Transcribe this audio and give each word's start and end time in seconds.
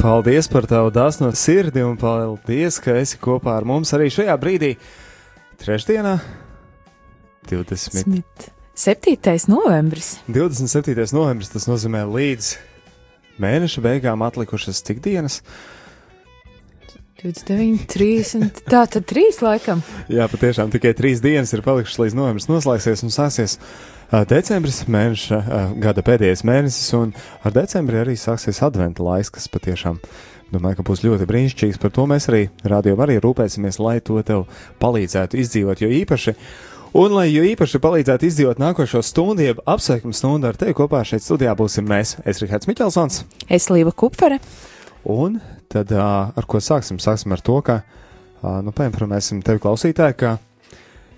Paldies 0.00 0.46
par 0.48 0.64
tavu 0.64 0.88
dāsno 0.88 1.28
sirdi 1.36 1.82
un 1.84 1.98
paldies, 2.00 2.78
ka 2.80 2.94
esi 2.96 3.18
kopā 3.20 3.58
ar 3.58 3.66
mums 3.68 3.90
arī 3.92 4.06
šajā 4.08 4.32
brīdī. 4.40 4.70
Trešdienā, 5.60 6.14
20. 7.50 8.00
Smit. 8.00 8.46
7. 8.80 9.18
novembris. 9.52 10.14
27. 10.32 10.96
novembris 11.12 11.52
tas 11.52 11.68
nozīmē 11.68 12.06
līdz 12.08 12.48
mēneša 13.44 13.84
beigām 13.84 14.24
atlikušas 14.24 14.80
cik 14.88 15.02
dienas? 15.04 15.42
29, 17.20 17.84
30. 17.90 18.62
Tā 18.64 18.86
tad 18.88 19.04
trīs 19.08 19.42
laikam. 19.44 19.82
Jā, 20.08 20.24
patiešām 20.30 20.70
tikai 20.72 20.94
trīs 20.96 21.20
dienas 21.20 21.52
ir 21.52 21.60
palikušas 21.66 22.00
līdz 22.00 22.16
novembris 22.16 22.48
noslēgsies 22.48 23.04
un 23.04 23.12
sāksies 23.12 23.58
decembris, 24.30 24.80
mēneša, 24.90 25.40
gada 25.82 26.04
pēdējais 26.06 26.42
mēnesis, 26.48 26.88
un 26.96 27.12
ar 27.44 27.54
decembri 27.54 28.00
arī 28.00 28.16
sāksies 28.16 28.62
adventa 28.64 29.04
laiks, 29.04 29.32
kas 29.36 29.50
patiešām. 29.52 30.00
Domāju, 30.50 30.80
ka 30.80 30.86
būs 30.88 31.04
ļoti 31.04 31.28
brīnišķīgs. 31.30 31.78
Par 31.78 31.92
to 31.94 32.08
mēs 32.10 32.26
arī 32.32 32.46
rādījumā 32.66 33.06
arī 33.06 33.20
rūpēsimies, 33.22 33.78
lai 33.84 34.00
to 34.02 34.16
tev 34.26 34.48
palīdzētu 34.82 35.38
izdzīvot. 35.44 35.84
Jo 35.84 35.92
īpaši, 36.00 36.34
un 36.98 37.14
lai 37.20 37.28
jo 37.30 37.44
īpaši 37.52 37.84
palīdzētu 37.84 38.26
izdzīvot 38.32 38.64
nākošo 38.64 39.04
stundu, 39.06 39.44
jeb 39.46 39.60
apsveikuma 39.68 40.16
stundu 40.16 40.50
ar 40.50 40.58
tevi 40.58 40.74
kopā 40.80 41.04
šeit 41.06 41.22
studijā 41.22 41.54
būsim 41.54 41.86
mēs. 41.86 42.16
Es 42.24 42.42
Rihards 42.42 42.66
Miķelsons. 42.66 43.22
Es 43.46 43.70
Līva 43.70 43.94
Kupfere. 43.94 44.40
Un 45.06 45.38
tad 45.70 45.92
ar 45.94 46.46
ko 46.50 46.60
sāksim? 46.62 46.98
Sāksim 47.02 47.34
ar 47.34 47.42
to, 47.44 47.60
ka 47.64 47.80
nu, 48.64 48.74
painformēsim 48.74 49.42
tevi 49.46 49.62
klausītāji, 49.62 50.16
ka 50.18 50.36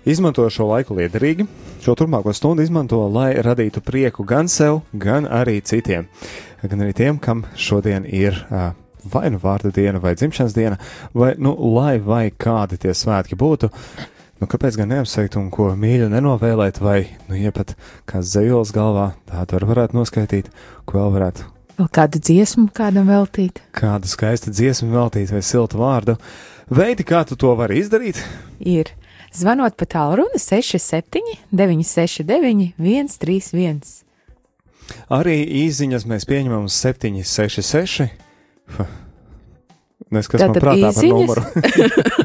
izmanto 0.05 0.45
šo 0.51 0.69
laiku 0.69 0.97
liederīgi. 0.99 1.47
Šo 1.83 1.97
turpmāko 1.99 2.33
stundu 2.35 2.63
izmanto, 2.63 3.01
lai 3.11 3.33
radītu 3.43 3.83
prieku 3.83 4.25
gan 4.27 4.51
sev, 4.51 4.81
gan 4.93 5.27
arī 5.27 5.59
citiem. 5.65 6.07
Gan 6.63 6.85
arī 6.85 6.95
tiem, 6.95 7.19
kam 7.19 7.43
šodien 7.59 8.07
ir 8.07 8.37
vai 9.11 9.27
nu 9.33 9.39
vārda 9.41 9.71
diena, 9.75 9.99
vai 9.99 10.13
dzimšanas 10.15 10.55
diena, 10.55 10.77
vai 11.13 11.33
nu 11.37 11.55
lai 11.75 11.97
vai 11.99 12.29
kādi 12.31 12.79
tie 12.79 12.93
svētki 12.95 13.35
būtu. 13.39 13.71
Nu, 14.39 14.47
kāpēc 14.51 14.77
gan 14.79 14.91
neapsveikt 14.91 15.37
un 15.39 15.49
ko 15.53 15.69
mīļu 15.79 16.09
nenovēlēt, 16.11 16.81
vai, 16.83 16.97
nu, 17.29 17.37
ja 17.39 17.53
pat 17.55 17.75
kāds 18.09 18.33
zejols 18.33 18.73
galvā, 18.75 19.13
tādu 19.29 19.59
var 19.59 19.69
varētu 19.71 19.99
noskaidīt, 19.99 20.51
ko 20.83 20.99
vēl 20.99 21.13
varētu 21.15 21.52
Vēl 21.73 21.87
kādu 21.89 22.19
dziesmu 22.21 22.67
kādam 22.75 23.07
veltīt? 23.09 23.63
kādu 23.73 24.09
skaistu 24.09 24.51
dziesmu 24.53 24.91
veltīt 24.93 25.31
vai 25.33 25.41
siltu 25.41 25.79
vārdu. 25.81 26.17
Veidi, 26.69 27.03
kā 27.03 27.23
tu 27.27 27.35
to 27.39 27.55
vari 27.57 27.79
izdarīt? 27.81 28.19
Ir. 28.59 28.91
Zvanot 29.33 29.73
pa 29.73 29.87
tālruni 29.89 30.37
67, 30.37 31.23
969, 31.49 32.75
131. 32.77 34.03
Arī 35.09 35.39
īsiņas 35.63 36.05
mēs 36.05 36.27
pieņemam 36.29 36.67
uz 36.69 36.77
766. 36.77 38.11
Neskas 40.13 40.45
man 40.45 40.53
prātā 40.59 40.91
par 40.93 40.93
īsiņas? 40.93 41.09
numuru. 41.09 41.41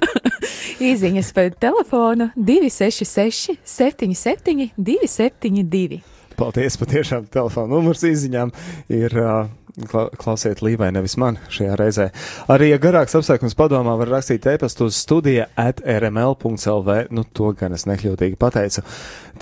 Īziņas 0.88 1.32
pa 1.34 1.48
telefonu 1.56 2.28
266, 2.36 3.56
77, 3.64 4.68
272. 4.76 6.02
Paldies, 6.38 6.76
patiešām 6.78 7.24
telefona 7.34 7.72
numurs 7.72 8.04
izziņām 8.06 8.52
ir 8.94 9.14
uh, 9.18 9.48
kla 9.90 10.04
klausiet 10.18 10.60
Līvai, 10.62 10.92
nevis 10.94 11.16
man 11.18 11.38
šajā 11.50 11.74
reizē. 11.78 12.06
Arī, 12.50 12.68
ja 12.72 12.78
garāks 12.82 13.16
apsveikums 13.18 13.56
padomā, 13.58 13.96
var 13.98 14.12
rakstīt 14.14 14.46
e-pastu 14.46 14.86
uz 14.86 15.00
studija 15.02 15.48
at 15.58 15.82
rml.lv, 15.82 16.96
nu 17.10 17.24
to 17.34 17.50
gan 17.58 17.74
es 17.74 17.88
nekļūtīgi 17.90 18.38
pateicu. 18.38 18.84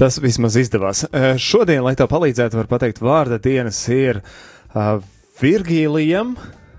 Tas 0.01 0.17
vismaz 0.25 0.57
izdevās. 0.61 1.05
Šodien, 1.43 1.85
lai 1.85 1.93
tev 2.01 2.09
palīdzētu, 2.13 2.61
var 2.63 2.71
pateikt 2.73 3.05
vārda 3.05 3.41
dienas 3.45 3.83
ir 3.93 4.23
uh, 4.23 4.97
Virgīlijam, 5.41 6.37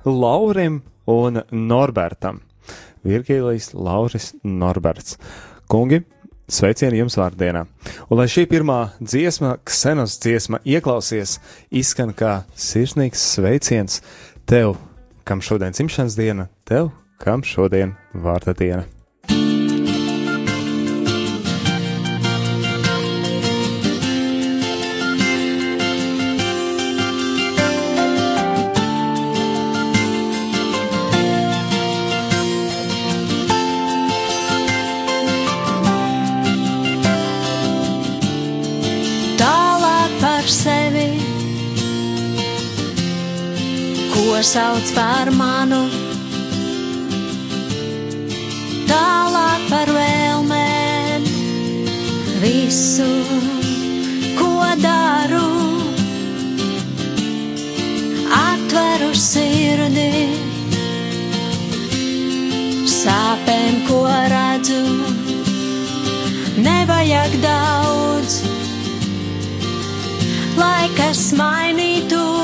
Laurim 0.07 0.81
un 1.13 1.43
Norbertam. 1.53 2.41
Virgīlijs, 3.05 3.75
Lauris, 3.77 4.33
Norberts. 4.43 5.19
Kungi, 5.69 6.01
sveicieni 6.47 7.01
jums 7.01 7.17
vārdienā. 7.19 7.65
Un 8.09 8.21
lai 8.21 8.27
šī 8.31 8.47
pirmā 8.49 8.79
dziesma, 9.01 9.57
ksenos 9.67 10.17
dziesma, 10.23 10.61
ieklausies, 10.65 11.37
izskan 11.69 12.13
kā 12.17 12.41
sirsnīgs 12.55 13.23
sveiciens 13.35 14.01
tev, 14.47 14.75
kam 15.27 15.43
šodien 15.43 15.75
dzimšanas 15.75 16.17
diena, 16.19 16.47
tev, 16.67 16.91
kam 17.21 17.43
šodien 17.43 17.97
vārda 18.15 18.55
diena. 18.57 18.96
Sauc 44.47 44.87
par 44.95 45.27
manu. 45.35 45.81
Tālāk 48.87 49.65
par 49.67 49.91
vēlmēm, 49.91 51.25
visu, 52.43 53.07
ko 54.39 54.69
daru, 54.79 55.49
atveru 58.39 59.11
sirdi, 59.25 60.07
sāpēm, 62.95 63.83
ko 63.89 63.99
redzu, 64.31 64.81
nevajag 66.69 67.37
daudz 67.43 68.41
lai 70.57 70.87
kas 70.97 71.29
mainītos. 71.37 72.36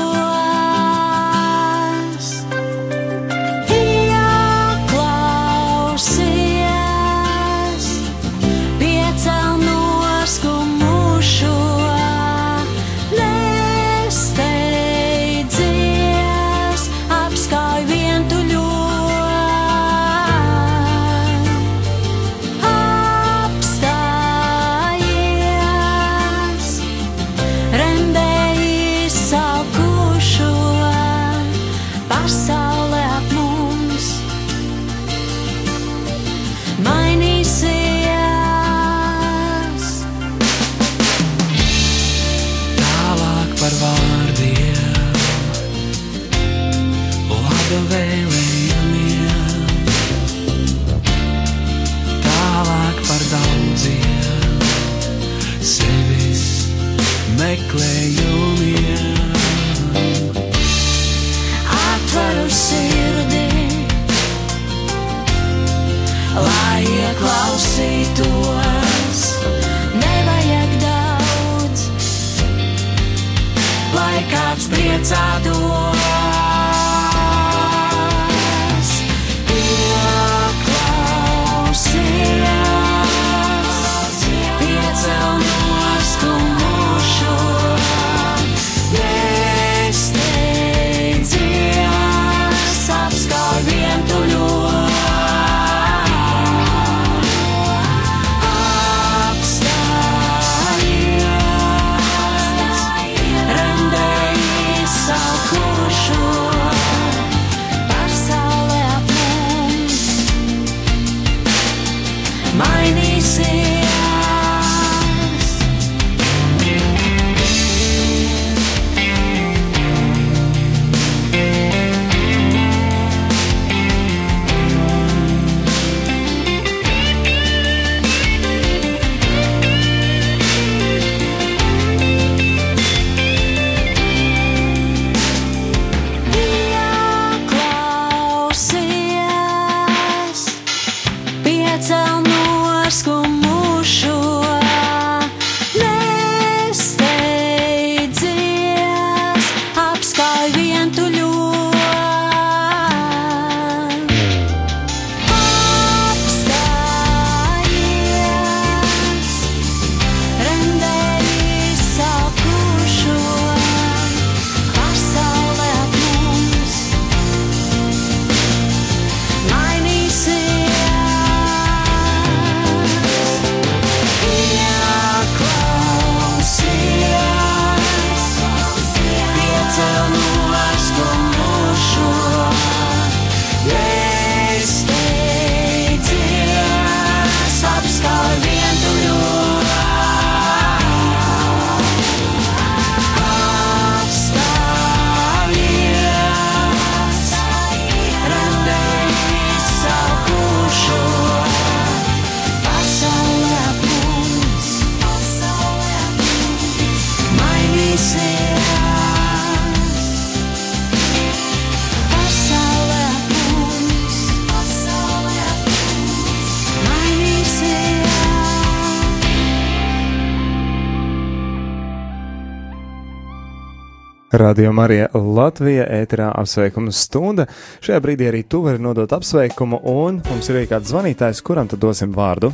Radio 224.34 224.72
Marija 224.74 225.06
Latvija 225.14 225.84
ēterā 225.94 226.32
apsveikuma 226.34 226.90
stunda. 226.90 227.44
Šajā 227.84 228.00
brīdī 228.02 228.26
arī 228.26 228.40
tu 228.50 228.64
vari 228.64 228.82
nodot 228.82 229.12
apsveikumu, 229.14 229.78
un 229.86 230.16
mums 230.26 230.48
ir 230.50 230.56
arī 230.58 230.70
kāds 230.72 230.90
zvanītājs, 230.90 231.42
kuram 231.46 231.68
tad 231.70 231.78
dosim 231.84 232.10
vārdu. 232.16 232.50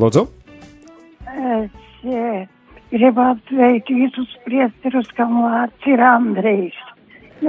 Lūdzu! 0.00 0.22
Es 1.36 2.06
eh, 2.08 2.46
gribu 2.94 3.24
apsveikt 3.26 3.92
visus 3.92 4.32
priesterus, 4.46 5.10
kam 5.18 5.36
vārds 5.42 5.90
ir 5.92 6.00
Andrejs. 6.00 6.80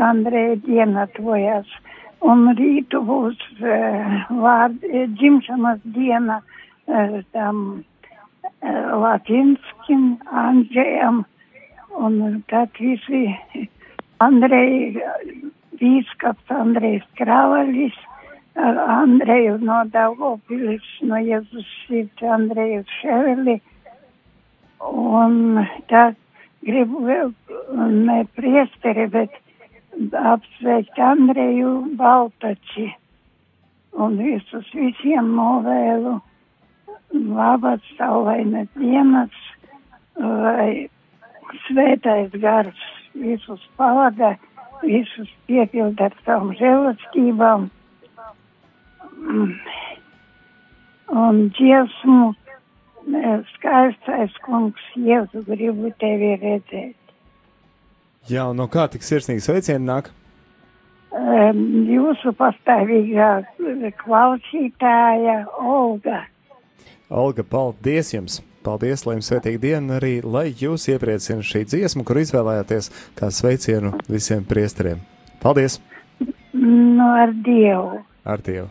Andreja 0.09 0.59
diena 0.65 1.07
tojas. 1.15 1.71
Un 2.27 2.49
rītu 2.57 2.99
būs 3.07 3.39
eh, 3.63 4.27
vārd, 4.43 4.83
eh, 4.91 5.07
dzimšanas 5.21 5.79
diena 5.95 6.41
eh, 6.41 7.21
tam 7.31 7.63
eh, 7.77 8.91
Latinskim 9.05 10.17
Andrejam. 10.27 11.23
Un 11.97 12.43
tad 12.47 12.77
visi 12.79 13.23
Andrei, 14.27 14.93
bīskaps 15.79 16.51
Andrejs 16.53 17.05
Kravalis, 17.17 17.97
ar 18.57 18.77
Andreju 18.97 19.57
no 19.65 19.79
Daugopilis, 19.93 20.85
no 21.09 21.17
Jēzus 21.21 21.71
sirds 21.85 22.23
Andreju 22.37 22.83
Ševeli. 22.99 23.57
Un 24.87 25.65
tad 25.89 26.17
gribu 26.65 27.01
vēl 27.07 27.33
ne 27.93 28.19
priesteri, 28.37 29.07
bet 29.13 29.37
apsveikt 30.33 30.99
Andreju 31.01 31.71
Baltači. 31.97 32.91
Un 33.97 34.19
visus 34.21 34.69
visiem 34.77 35.31
novēlu 35.37 36.19
labas 37.13 37.81
saulainas 37.97 38.69
dienas, 38.77 39.33
lai 40.21 40.89
svētais 41.67 42.33
gars 42.41 42.85
visus 43.17 43.63
pavada, 43.79 44.35
visus 44.83 45.29
piepilda 45.49 46.09
ar 46.09 46.17
savām 46.25 46.53
žēlastībām. 46.59 47.69
Mm. 49.17 49.53
Un 51.17 51.41
dziesmu 51.55 52.33
eh, 53.15 53.41
skaistais 53.55 54.35
kungs, 54.45 54.83
Jēzu 54.99 55.43
gribu 55.47 55.91
tevi 56.01 56.35
redzēt. 56.41 56.95
Jā, 58.27 58.49
un 58.51 58.59
no 58.59 58.67
kā 58.67 58.89
tik 58.91 59.05
sirsnīgi 59.07 59.45
sveicieni 59.45 59.87
nāk? 59.87 60.11
Um, 61.15 61.87
jūsu 61.87 62.33
pastāvīgā 62.35 63.29
klausītāja 64.03 65.37
Olga. 65.63 66.25
Olga, 67.07 67.45
paldies 67.47 68.11
jums! 68.11 68.41
Paldies, 68.67 69.05
lai 69.07 69.13
jums 69.15 69.29
svētīga 69.31 69.61
diena, 69.63 69.79
un 69.85 69.95
arī 69.95 70.17
lai 70.27 70.49
jūs 70.51 70.89
iepriecina 70.91 71.45
šī 71.45 71.63
dziesma, 71.71 72.03
kur 72.03 72.19
izvēlējāties 72.19 72.91
kā 73.15 73.31
sveicienu 73.31 73.93
visiem 74.11 74.43
priesteriem. 74.49 74.99
Paldies! 75.39 75.79
No 76.51 77.13
ar 77.15 77.31
Dievu. 77.47 78.01
Ar 78.27 78.43
Dievu! 78.43 78.67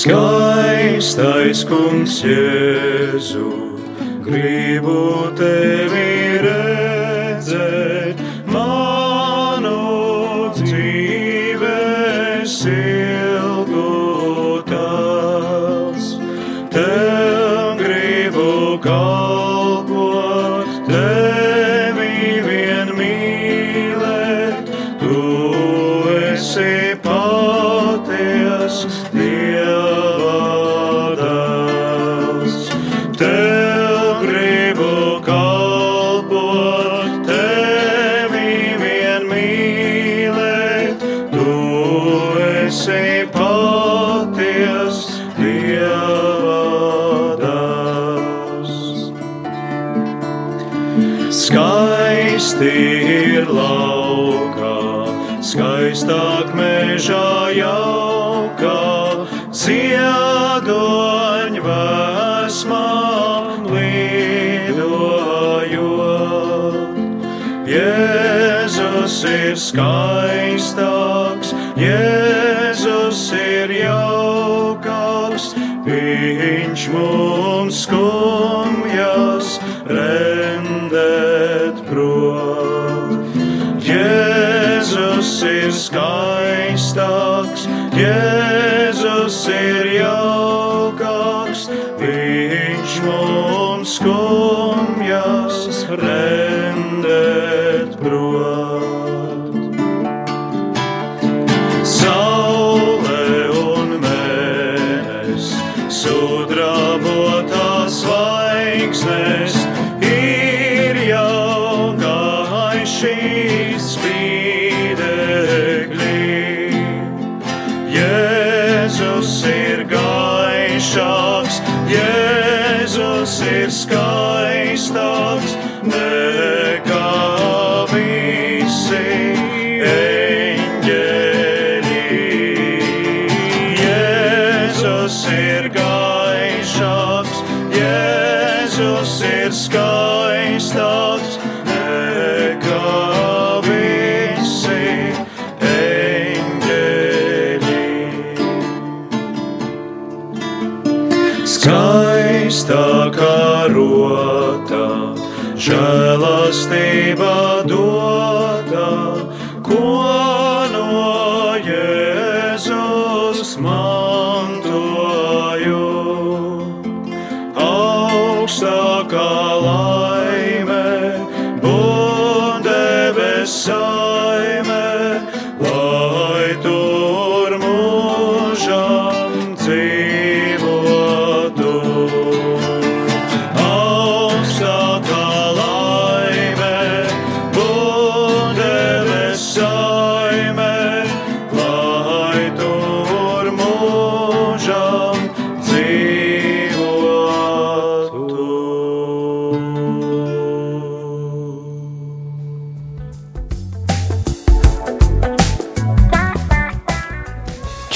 Skaistais 0.00 1.60
kungs 1.68 2.22
Jēzu, 2.24 3.50
gribu 4.24 5.28
tevi 5.36 6.39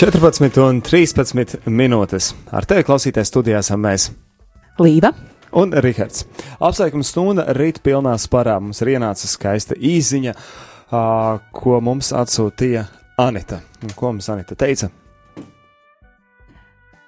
14 0.05 0.59
un 0.61 0.83
13 0.85 1.63
minūtes. 1.73 2.35
Ar 2.53 2.67
tevi 2.69 2.85
klausīties 2.85 3.31
studijā 3.31 3.63
esam 3.65 3.81
mēs. 3.87 4.11
Līva. 4.77 5.15
Un 5.57 5.73
Rihards. 5.73 6.27
Apsveikums 6.61 7.09
stunda 7.09 7.47
rīt 7.57 7.79
pilnā 7.81 8.13
sparā. 8.21 8.59
Mums 8.61 8.83
ir 8.85 8.91
ienāca 8.99 9.31
skaista 9.31 9.73
īziņa, 9.79 10.35
ko 11.57 11.79
mums 11.81 12.11
atsūtīja 12.13 12.83
Anita. 13.25 13.63
Un 13.81 13.95
ko 13.97 14.11
mums 14.13 14.29
Anita 14.35 14.59
teica? 14.61 14.91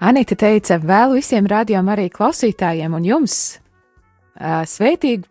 Anita 0.00 0.41
teica, 0.41 0.81
vēlu 0.81 1.19
visiem 1.21 1.53
rādījumam 1.53 1.93
arī 1.99 2.09
klausītājiem 2.17 2.97
un 2.97 3.11
jums. 3.11 3.37
Svētīgu, 4.73 5.29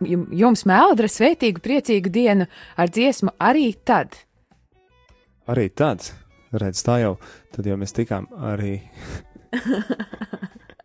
jum- 0.00 0.26
jums 0.32 0.64
mēldra 0.68 1.12
svētīgu, 1.12 1.60
priecīgu 1.60 2.08
dienu 2.12 2.48
ar 2.76 2.88
dziesmu 2.88 3.36
arī 3.36 3.74
tad. 3.84 4.16
Arī 5.48 5.68
tāds, 5.68 6.12
redz, 6.52 6.82
tā 6.84 6.98
jau, 7.02 7.16
tad 7.54 7.68
jau 7.68 7.78
mēs 7.80 7.94
tikām 7.96 8.28
arī. 8.52 8.74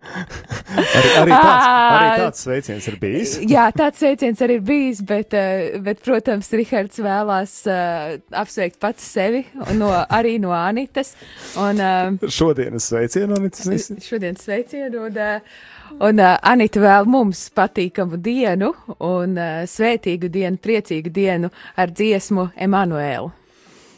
arī, 0.07 1.09
arī, 1.19 1.31
tāds, 1.45 1.67
arī 1.67 2.09
tāds 2.21 2.43
sveiciens 2.45 2.88
ir 2.91 2.97
bijis. 3.01 3.36
Jā, 3.53 3.67
tāds 3.75 4.01
sveiciens 4.01 4.43
arī 4.45 4.59
ir 4.59 4.65
bijis, 4.67 5.01
bet, 5.07 5.36
eh, 5.38 5.77
bet 5.83 6.03
protams, 6.05 6.50
Rihards 6.55 7.01
vēlās 7.03 7.55
uh, 7.71 8.17
apsveikt 8.43 8.79
pats 8.83 9.07
sevi, 9.15 9.43
no, 9.77 9.91
arī 9.91 10.38
no 10.43 10.53
Anitas. 10.55 11.15
Un, 11.59 11.81
uh, 11.81 12.29
Šodienas 12.31 12.89
sveicienu, 12.91 13.39
Anita. 13.39 13.79
šodien 14.03 14.39
sveicienu, 14.39 15.07
un, 15.09 15.19
uh, 15.24 15.97
un 16.07 16.24
uh, 16.24 16.36
Anita 16.47 16.83
vēl 16.83 17.09
mums 17.09 17.47
patīkamu 17.55 18.21
dienu, 18.24 18.74
un 19.00 19.36
uh, 19.36 19.65
svētīgu 19.67 20.31
dienu, 20.31 20.62
priecīgu 20.63 21.13
dienu 21.13 21.51
ar 21.75 21.91
dziesmu 21.91 22.51
Emanuēlu. 22.67 23.37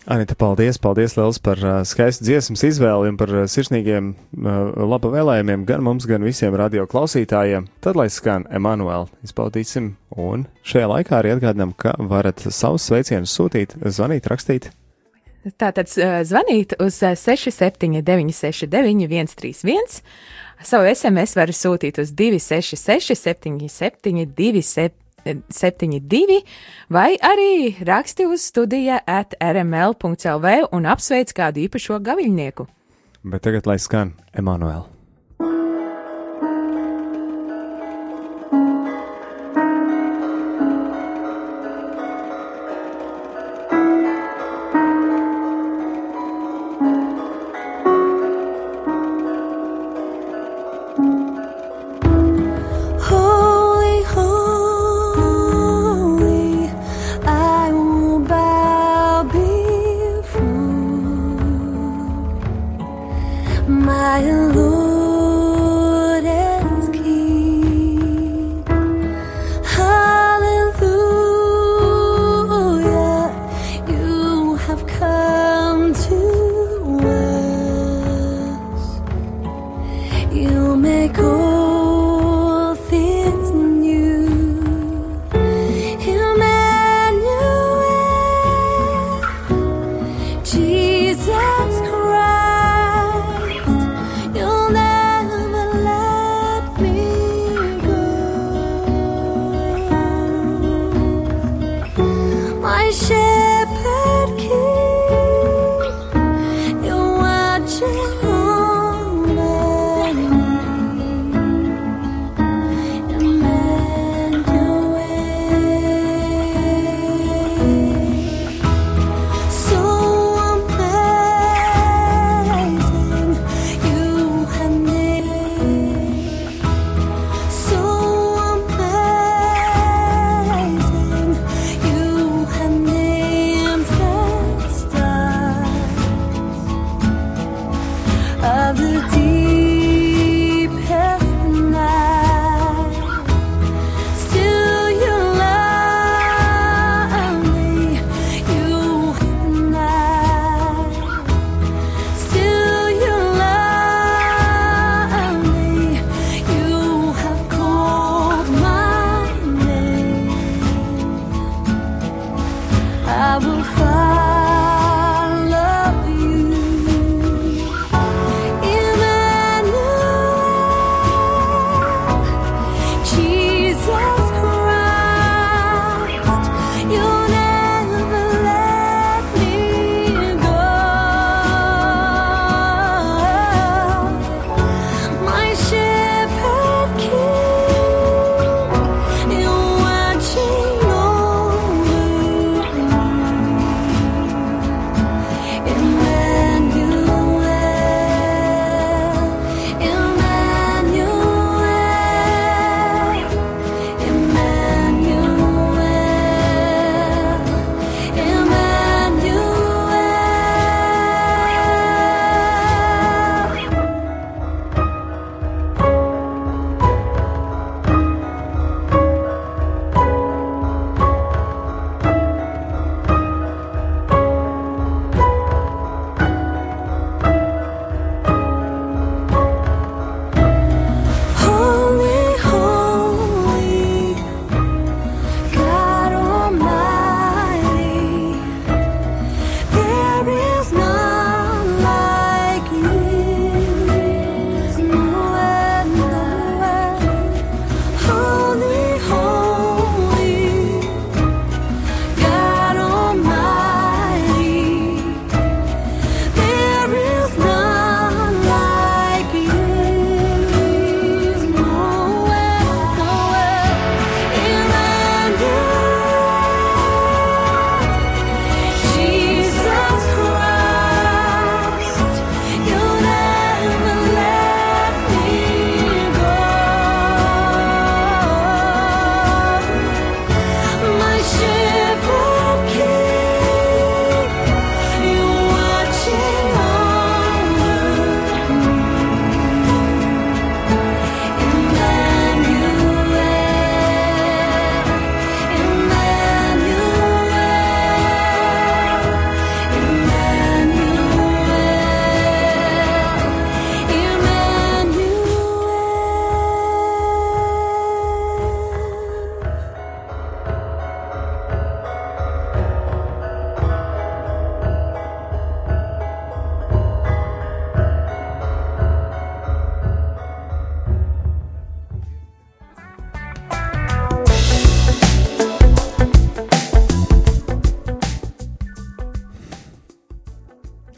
Anita, 0.10 0.34
paldies, 0.34 0.80
paldies 0.82 1.14
liels 1.20 1.38
par 1.38 1.60
uh, 1.62 1.74
skaistu 1.86 2.26
dziesmas 2.26 2.64
izvēli 2.66 3.12
un 3.12 3.18
par 3.20 3.30
uh, 3.30 3.44
sirsnīgiem 3.46 4.08
uh, 4.16 4.56
laba 4.90 5.12
vēlējumiem 5.14 5.68
gan 5.70 5.84
mums, 5.86 6.08
gan 6.10 6.26
visiem 6.26 6.56
radio 6.58 6.88
klausītājiem. 6.90 7.68
Tad, 7.86 7.94
lai 8.00 8.08
skan 8.10 8.48
Emanuēl, 8.50 9.06
izbaudīsim, 9.22 9.92
un 10.18 10.48
šajā 10.66 10.88
laikā 10.90 11.20
arī 11.20 11.36
atgādinām, 11.36 11.76
ka 11.78 11.94
varat 12.02 12.42
savus 12.42 12.88
sveicienus 12.90 13.36
sūtīt, 13.38 13.78
zvanīt, 13.86 14.32
rakstīt. 14.34 14.72
Tātad 15.62 15.94
zvanīt 15.94 16.74
uz 16.82 16.98
uh, 17.06 17.14
679, 17.14 18.34
691, 18.34 19.30
131. 19.30 20.02
Savu 20.66 20.90
SMS 20.90 21.38
var 21.38 21.54
sūtīt 21.54 22.02
uz 22.02 22.18
266, 22.18 23.14
77, 23.14 24.26
272, 25.26 26.42
vai 26.90 27.14
arī 27.18 27.76
raksti 27.88 28.28
uz 28.30 28.46
studija 28.52 29.02
at 29.08 29.36
rml.clv 29.40 30.70
un 30.72 30.86
apsveic 30.90 31.34
kādu 31.36 31.66
īpašo 31.66 32.00
gaviļnieku. 32.04 32.68
Bet 33.24 33.44
tagad, 33.44 33.68
lai 33.68 33.80
skan 33.80 34.16
Emanuēl. 34.34 34.99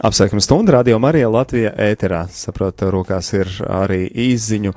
Apsveikuma 0.04 0.42
stunda 0.42 0.72
radio 0.72 1.00
Marija 1.00 1.30
Latvija 1.30 1.70
ēterā. 1.78 2.24
Saprotu, 2.34 2.88
rokās 2.90 3.28
ir 3.36 3.50
arī 3.70 4.08
īziņu, 4.10 4.72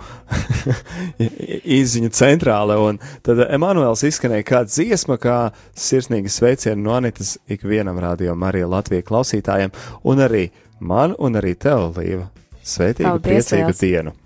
īziņu 1.64 2.10
centrāle, 2.20 2.76
un 2.76 2.98
tad 3.24 3.40
Emanuels 3.46 4.02
izskanēja 4.04 4.44
kā 4.50 4.60
dziesma, 4.68 5.16
kā 5.16 5.38
sirsnīgi 5.80 6.28
sveicienu 6.28 6.84
no 6.84 6.92
Anitas 6.98 7.38
ikvienam 7.48 8.02
radio 8.04 8.36
Marija 8.36 8.68
Latvija 8.68 9.06
klausītājiem, 9.08 9.72
un 10.04 10.20
arī 10.26 10.44
man, 10.84 11.16
un 11.16 11.40
arī 11.40 11.54
tev, 11.56 11.86
Līva, 11.96 12.28
sveitīgu, 12.60 13.14
Paldies, 13.14 13.24
priecīgu 13.30 13.72
Liels. 13.72 13.80
dienu. 13.80 14.16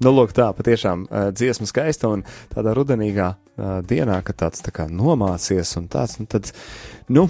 Nu, 0.00 0.16
lūk, 0.16 0.32
tā 0.32 0.48
patiešām 0.56 1.04
uh, 1.04 1.28
dziesma 1.36 1.68
skaista 1.68 2.08
un 2.16 2.24
tādā 2.56 2.72
rudenīgā 2.80 3.32
uh, 3.36 3.78
dienā, 3.84 4.22
kad 4.24 4.40
tāds 4.46 4.64
tā 4.64 4.72
kā 4.72 4.88
nomācies 4.88 5.76
un 5.76 5.92
tāds, 5.92 6.16
nu, 6.16 6.32
tad, 6.32 6.48
nu, 7.12 7.28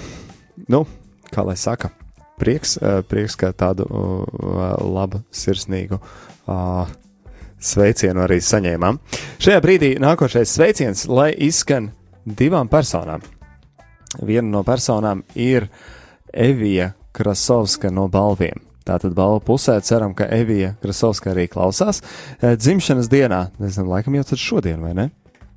nu, 0.71 0.87
kā 1.35 1.43
lai 1.43 1.59
saka, 1.59 1.91
prieks, 2.41 2.77
prieks 3.09 3.37
ka 3.41 3.53
tādu 3.57 3.87
labu, 4.85 5.23
sirsnīgu 5.35 6.01
sveicienu 7.67 8.23
arī 8.27 8.39
saņēmām. 8.45 8.99
Šajā 9.43 9.63
brīdī 9.65 9.95
nākošais 10.03 10.53
sveiciens, 10.59 11.07
lai 11.09 11.33
izskan 11.49 11.91
divām 12.27 12.69
personām. 12.69 13.25
Viena 14.23 14.49
no 14.49 14.63
personām 14.65 15.25
ir 15.35 15.69
Evija 16.33 16.93
Krasovska 17.17 17.91
no 17.91 18.07
balviem. 18.13 18.61
Tātad 18.87 19.17
balvu 19.17 19.41
pusē 19.49 19.81
ceram, 19.83 20.13
ka 20.15 20.29
Evija 20.31 20.77
Krasovska 20.83 21.33
arī 21.33 21.49
klausās. 21.51 22.03
Dzimšanas 22.39 23.09
dienā, 23.11 23.41
nezinu, 23.59 23.89
laikam 23.91 24.15
jau 24.15 24.27
tad 24.29 24.39
šodien, 24.43 24.85
vai 24.85 24.93
ne? 24.95 25.09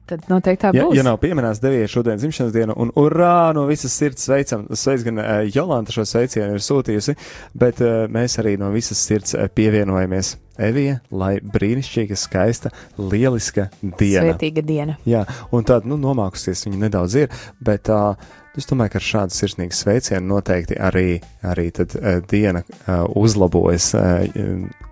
Tad 0.09 0.25
noteikti 0.31 0.63
tā 0.65 0.71
Ja, 0.73 0.87
būs. 0.87 0.97
ja 0.97 1.03
nav 1.05 1.19
pieminēts 1.21 1.61
devīja 1.61 1.87
šodien 1.91 2.17
dzimšanas 2.17 2.53
dienu, 2.55 2.73
un 2.81 2.89
urā, 2.97 3.51
no 3.53 3.67
visas 3.69 3.93
sirds 3.93 4.25
sveicam, 4.25 4.65
sveic 4.73 5.03
gan 5.05 5.21
uh, 5.21 5.29
Jolanta 5.53 5.93
šo 5.93 6.05
sveicienu 6.09 6.57
ir 6.57 6.63
sūtījusi, 6.65 7.15
bet 7.53 7.81
uh, 7.85 8.07
mēs 8.09 8.39
arī 8.41 8.55
no 8.57 8.71
visas 8.73 8.97
sirds 9.05 9.35
uh, 9.37 9.45
pievienojamies 9.53 10.35
Evija, 10.59 10.97
lai 11.15 11.37
brīnišķīga, 11.39 12.17
skaista, 12.19 12.71
lieliska 12.99 13.69
diena. 13.81 14.25
Svētīga 14.33 14.63
diena. 14.67 14.97
Jā, 15.07 15.21
un 15.55 15.63
tāda, 15.63 15.87
nu, 15.87 15.95
nomākusies 16.03 16.65
viņa 16.67 16.81
nedaudz 16.81 17.15
ir, 17.21 17.29
bet 17.63 17.87
uh, 17.93 18.17
es 18.57 18.67
domāju, 18.69 18.93
ka 18.93 18.99
ar 18.99 19.05
šādu 19.05 19.35
sirsnīgu 19.35 19.75
sveicienu 19.75 20.35
noteikti 20.35 20.77
arī, 20.79 21.19
arī 21.45 21.69
tad 21.75 21.95
uh, 21.97 22.19
diena 22.29 22.63
uh, 22.63 23.03
uzlabojas, 23.19 23.91
uh, 23.97 24.23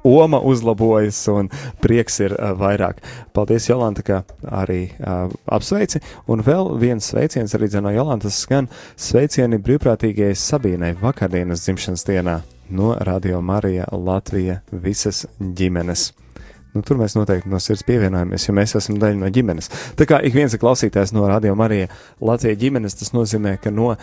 oma 0.07 0.39
uzlabojas 0.39 1.19
un 1.33 1.49
prieks 1.83 2.19
ir 2.23 2.35
uh, 2.37 2.51
vairāk. 2.57 3.01
Paldies, 3.33 3.69
Jolanta, 3.69 4.05
ka 4.05 4.21
arī 4.61 4.91
uh, 4.99 5.31
apsveici. 5.45 6.03
Un 6.27 6.45
vēl 6.45 6.75
viens 6.81 7.11
sveiciens 7.13 7.55
arī 7.57 7.71
no 7.81 7.93
Jolantas 7.93 8.41
skan 8.43 8.69
sveicieni 8.95 9.59
brīvprātīgajai 9.63 10.37
Sabīnai 10.37 10.93
vakardienas 11.01 11.65
dzimšanas 11.65 12.07
dienā 12.07 12.39
no 12.69 12.95
Radio 12.99 13.41
Marija 13.41 13.85
Latvija 13.91 14.61
visas 14.71 15.25
ģimenes. 15.39 16.11
Nu, 16.73 16.83
tur 16.85 16.99
mēs 16.99 17.15
noteikti 17.17 17.49
no 17.49 17.59
sirds 17.63 17.85
pievienojamies, 17.87 18.47
jo 18.47 18.55
mēs 18.57 18.75
esam 18.77 18.99
daļa 19.01 19.21
no 19.21 19.29
ģimenes. 19.33 19.71
Tā 19.97 20.07
kā 20.09 20.19
ik 20.25 20.35
viens 20.35 20.55
klausītājs 20.59 21.13
no 21.15 21.27
Radio 21.29 21.55
Marija 21.57 21.87
Latvijas 22.21 22.59
ģimenes, 22.61 22.97
tas 22.99 23.13
nozīmē, 23.15 23.55
ka 23.63 23.71
no 23.73 23.93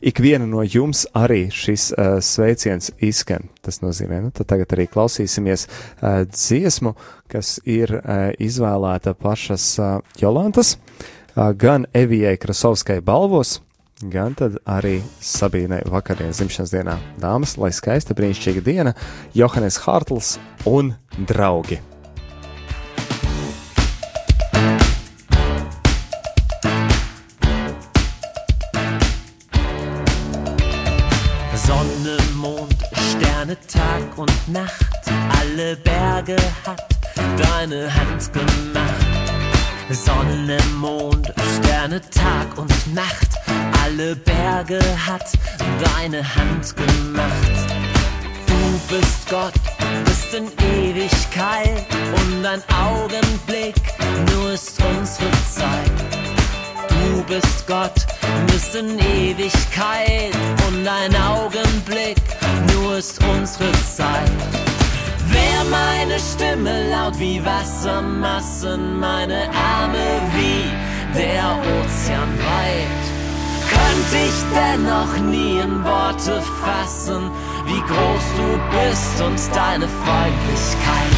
ikviena 0.00 0.46
no 0.48 0.62
jums 0.64 1.04
arī 1.16 1.46
šis 1.52 1.90
uh, 1.92 2.16
sveiciens 2.24 2.90
izskan. 3.04 3.48
Tas 3.64 3.80
nozīmē, 3.84 4.20
nu, 4.24 4.32
tad 4.34 4.50
tagad 4.52 4.74
arī 4.76 4.88
klausīsimies 4.92 5.66
uh, 5.68 6.24
dziesmu, 6.30 6.96
kas 7.32 7.56
ir 7.64 7.94
uh, 7.98 8.30
izvēlēta 8.42 9.16
pašas 9.20 9.68
uh, 9.80 9.96
Jolantas, 10.20 10.76
uh, 10.76 11.52
gan 11.56 11.88
Evijai 11.96 12.36
Krasovskai 12.40 13.00
balvos, 13.04 13.60
gan 14.12 14.36
arī 14.68 14.98
Sabīnai 15.24 15.82
vakardienas 15.88 16.42
dzimšanas 16.42 16.74
dienā. 16.76 17.00
Dāmas, 17.22 17.56
lai 17.60 17.72
skaista 17.72 18.16
brīnišķīga 18.16 18.64
diena, 18.66 18.96
Johannes 19.34 19.80
Hartls 19.86 20.36
un 20.68 20.94
draugi! 21.16 21.80
Deine 37.68 37.92
Hand 37.92 38.32
gemacht. 38.32 39.06
Sonne, 39.90 40.58
Mond, 40.76 41.32
Sterne, 41.56 42.00
Tag 42.10 42.56
und 42.56 42.94
Nacht, 42.94 43.28
alle 43.82 44.14
Berge 44.14 44.80
hat 45.04 45.24
deine 45.80 46.22
Hand 46.22 46.76
gemacht. 46.76 47.26
Du 48.46 48.94
bist 48.94 49.28
Gott, 49.28 49.54
bist 50.04 50.34
in 50.34 50.46
Ewigkeit 50.64 51.86
und 52.16 52.46
ein 52.46 52.62
Augenblick, 52.74 53.74
nur 54.32 54.52
ist 54.52 54.80
unsere 54.82 55.30
Zeit. 55.50 55.90
Du 56.88 57.22
bist 57.24 57.66
Gott, 57.66 58.06
bist 58.48 58.74
in 58.74 58.98
Ewigkeit 58.98 60.32
und 60.68 60.86
ein 60.86 61.14
Augenblick, 61.16 62.16
nur 62.72 62.98
ist 62.98 63.20
unsere 63.24 63.72
Zeit. 63.72 64.65
Wär 65.28 65.64
meine 65.70 66.18
Stimme 66.20 66.90
laut 66.90 67.18
wie 67.18 67.44
Wassermassen, 67.44 69.00
meine 69.00 69.48
Arme 69.50 70.20
wie 70.34 70.70
der 71.18 71.58
Ozean 71.58 72.32
weit, 72.38 73.04
könnte 73.68 74.16
ich 74.28 74.38
dennoch 74.54 75.18
nie 75.30 75.58
in 75.58 75.84
Worte 75.84 76.42
fassen, 76.64 77.30
wie 77.66 77.80
groß 77.80 78.26
du 78.36 78.48
bist 78.76 79.22
und 79.22 79.56
deine 79.56 79.88
Freundlichkeit. 79.88 81.16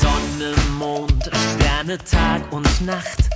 Sonne, 0.00 0.54
Mond, 0.78 1.30
Sterne, 1.54 1.98
Tag 1.98 2.42
und 2.52 2.86
Nacht, 2.86 3.30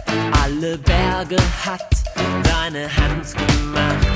alle 0.44 0.78
Berge 0.78 1.38
hat 1.64 2.07
deine 2.42 2.84
Hand 2.84 3.34
gemacht. 3.34 4.06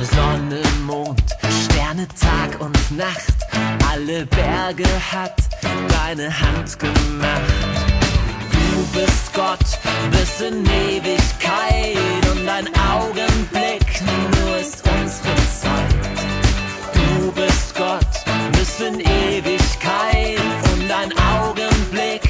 Sonne, 0.00 0.60
Mond, 0.84 1.22
Sterne, 1.64 2.06
Tag 2.08 2.60
und 2.60 2.96
Nacht, 2.96 3.34
alle 3.90 4.26
Berge 4.26 4.88
hat 5.12 5.36
deine 5.88 6.28
Hand 6.28 6.78
gemacht. 6.78 7.42
Du 8.50 8.98
bist 8.98 9.32
Gott, 9.32 9.58
bist 10.10 10.40
in 10.40 10.64
Ewigkeit 10.66 11.96
und 12.32 12.48
ein 12.48 12.66
Augenblick, 12.90 13.86
nur 14.34 14.56
ist 14.56 14.82
unsere 14.86 15.36
Zeit. 15.60 15.94
Du 16.94 17.30
bist 17.32 17.74
Gott, 17.76 18.14
bist 18.52 18.80
in 18.80 19.00
Ewigkeit 19.00 20.40
und 20.74 20.90
ein 20.90 21.12
Augenblick, 21.38 22.22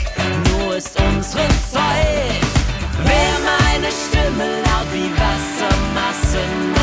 nur 0.51 0.77
ist 0.77 0.99
unsere 1.01 1.49
Zeit. 1.71 2.53
Wär 3.05 3.35
meine 3.43 3.89
Stimme 3.91 4.72
and 6.35 6.82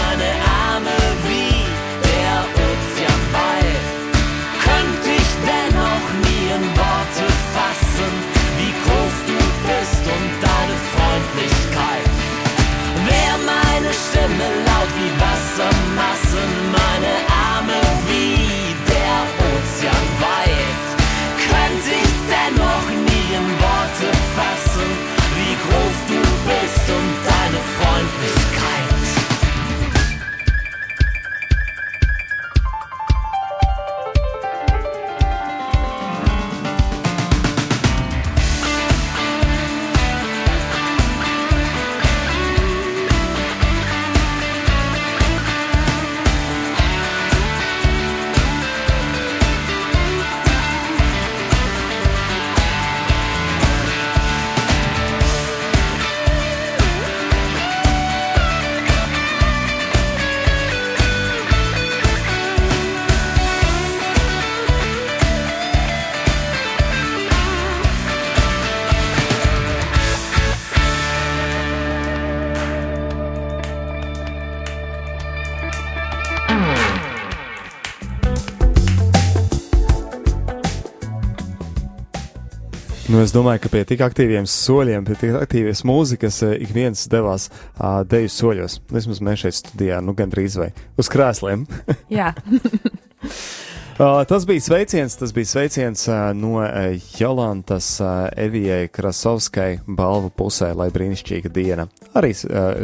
Nu, 83.10 83.24
es 83.26 83.32
domāju, 83.34 83.64
ka 83.64 83.70
pie 83.74 83.80
tik 83.90 84.04
aktīviem 84.06 84.46
soļiem, 84.46 85.02
pie 85.08 85.16
tik 85.18 85.32
aktīvas 85.40 85.80
mūzikas 85.88 86.36
eh, 86.46 86.52
ik 86.62 86.70
viens 86.76 87.08
devās 87.10 87.48
uh, 87.50 88.04
deju 88.06 88.30
soļos. 88.30 88.76
Vismaz 88.94 89.22
mēs 89.26 89.42
šeit 89.42 89.58
studijā, 89.58 89.98
nu 90.06 90.14
gandrīz 90.14 90.60
vai 90.62 90.68
uz 91.00 91.10
krēsliem. 91.10 91.66
Jā, 92.20 92.36
Uh, 94.00 94.22
tas 94.24 94.46
bija 94.48 94.64
sveiciens, 94.64 95.18
tas 95.20 95.34
bija 95.36 95.44
sveiciens 95.50 96.06
uh, 96.08 96.30
no 96.32 96.62
Jolantas 97.20 97.90
uh, 98.00 98.30
Evijai 98.32 98.88
Krasovskai 98.88 99.82
balvu 99.84 100.30
pusē, 100.32 100.70
lai 100.72 100.88
brīnišķīga 100.96 101.52
diena. 101.52 101.90
Arī 102.16 102.32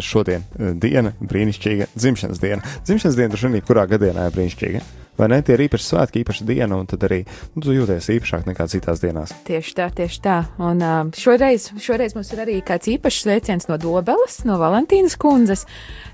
šodien 0.03 0.43
diena, 0.83 1.15
brīnišķīga 1.23 1.87
dzimšanas 1.95 2.43
diena. 2.43 2.75
Dzimšanas 2.83 3.15
diena 3.15 3.31
droši 3.31 3.53
vien 3.55 3.63
kurā 3.63 3.87
gadienā 3.87 4.27
ir 4.27 4.35
brīnišķīga. 4.35 4.83
Vai 5.15 5.29
ne? 5.31 5.39
Tie 5.45 5.55
ir 5.55 5.63
īpaši 5.69 5.87
svētki, 5.87 6.23
īpaša 6.25 6.47
diena, 6.47 6.75
un 6.75 6.89
tad 6.91 7.05
arī 7.07 7.21
nu, 7.55 7.63
tu 7.63 7.71
jūties 7.71 8.09
īpašāk 8.17 8.49
nekā 8.49 8.67
citās 8.71 8.99
dienās. 9.03 9.31
tieši 9.47 9.75
tā, 9.77 9.87
tieši 9.95 10.19
tā. 10.25 10.37
Un 10.59 10.83
šoreiz, 11.15 11.69
šoreiz 11.79 12.17
mums 12.17 12.33
ir 12.35 12.43
arī 12.43 12.57
kāds 12.65 12.91
īpašs 12.91 13.21
sveiciens 13.23 13.69
no 13.71 13.79
Dobeles, 13.79 14.41
no 14.43 14.59
Valentīnas 14.59 15.15
kundzes. 15.15 15.63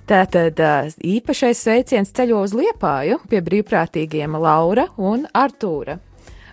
Tātad 0.10 0.62
īpašais 1.02 1.66
sveiciens 1.66 2.14
ceļo 2.14 2.44
uz 2.46 2.54
Liepāju 2.58 3.22
pie 3.30 3.42
brīvprātīgiem 3.42 4.38
Laura 4.38 4.88
un 5.02 5.26
Artūra. 5.34 5.98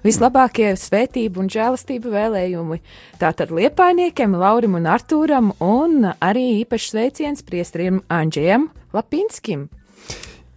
Vislabākie 0.06 0.70
svētību 0.78 1.42
un 1.42 1.48
žēlastību 1.52 2.12
vēlējumi 2.12 2.78
tātad 3.20 3.50
liepainiekiem, 3.52 4.36
Laurim 4.38 4.78
un 4.78 4.86
Artūram, 4.88 5.50
un 5.60 6.12
arī 6.14 6.62
īpašs 6.62 6.94
sveiciens 6.94 7.44
priestrim 7.44 8.00
Andžiem 8.08 8.70
Lapinskim. 8.94 9.68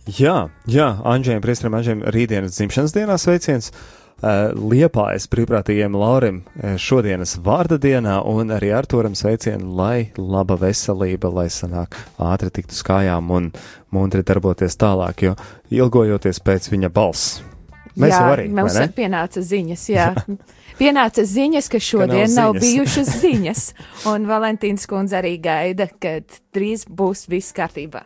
Jā, 0.09 0.49
jā 0.65 0.87
Anģēnam, 1.05 1.43
Priestram 1.43 1.75
Anģēnam, 1.77 2.07
rītdienas 2.13 2.55
dzimšanas 2.57 2.95
dienā 2.95 3.17
sveiciens. 3.21 3.69
Uh, 4.21 4.51
Liepājas 4.53 5.25
brīvprātīgiem 5.29 5.95
Laurim 5.97 6.41
uh, 6.41 6.75
šodienas 6.77 7.35
vārda 7.41 7.79
dienā 7.81 8.19
un 8.29 8.53
arī 8.53 8.69
Arturam 8.77 9.15
sveicienu, 9.17 9.71
lai 9.77 10.11
laba 10.17 10.59
veselība, 10.61 11.31
lai 11.33 11.47
sanāk 11.49 11.97
ātri 12.21 12.51
tiktu 12.53 12.77
uz 12.77 12.83
kājām 12.85 13.33
un 13.33 13.49
mundri 13.93 14.21
darboties 14.25 14.77
tālāk, 14.77 15.25
jo 15.25 15.33
ilgojoties 15.73 16.41
pēc 16.45 16.69
viņa 16.73 16.91
balss. 16.93 17.39
Mēs 17.97 18.13
jā, 18.13 18.19
jau 18.21 18.35
arī, 18.35 18.45
mums 18.53 18.77
pienāca 18.95 19.41
ziņas, 19.43 19.87
jā. 19.91 20.11
Pienāca 20.81 21.25
ziņas, 21.27 21.67
ka 21.69 21.81
šodien 21.81 22.29
nav 22.31 22.53
nav, 22.53 22.61
ziņas. 22.61 22.67
bijušas 22.67 23.11
ziņas, 23.25 23.65
un 24.13 24.29
Valentīnas 24.29 24.87
kundze 24.89 25.17
arī 25.19 25.35
gaida, 25.41 25.89
ka 26.01 26.19
drīz 26.55 26.85
būs 26.89 27.25
viss 27.29 27.57
kārtībā. 27.57 28.05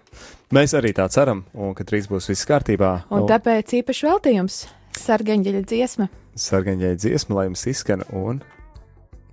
Mēs 0.53 0.75
arī 0.77 0.91
tā 0.93 1.08
ceram, 1.10 1.41
un 1.58 1.73
ka 1.73 1.86
drīz 1.88 2.05
būs 2.12 2.29
viss 2.29 2.45
kārtībā. 2.45 2.91
Un 3.10 3.25
tāpēc 3.29 3.73
īpaši 3.79 4.05
veltījums 4.05 4.60
sargeņģeļa 5.01 5.63
dziesma. 5.65 6.10
sargaņai 6.36 6.93
dziesma, 6.99 7.39
lai 7.39 7.47
jums 7.49 7.65
izskan 7.71 8.05
un 8.13 8.43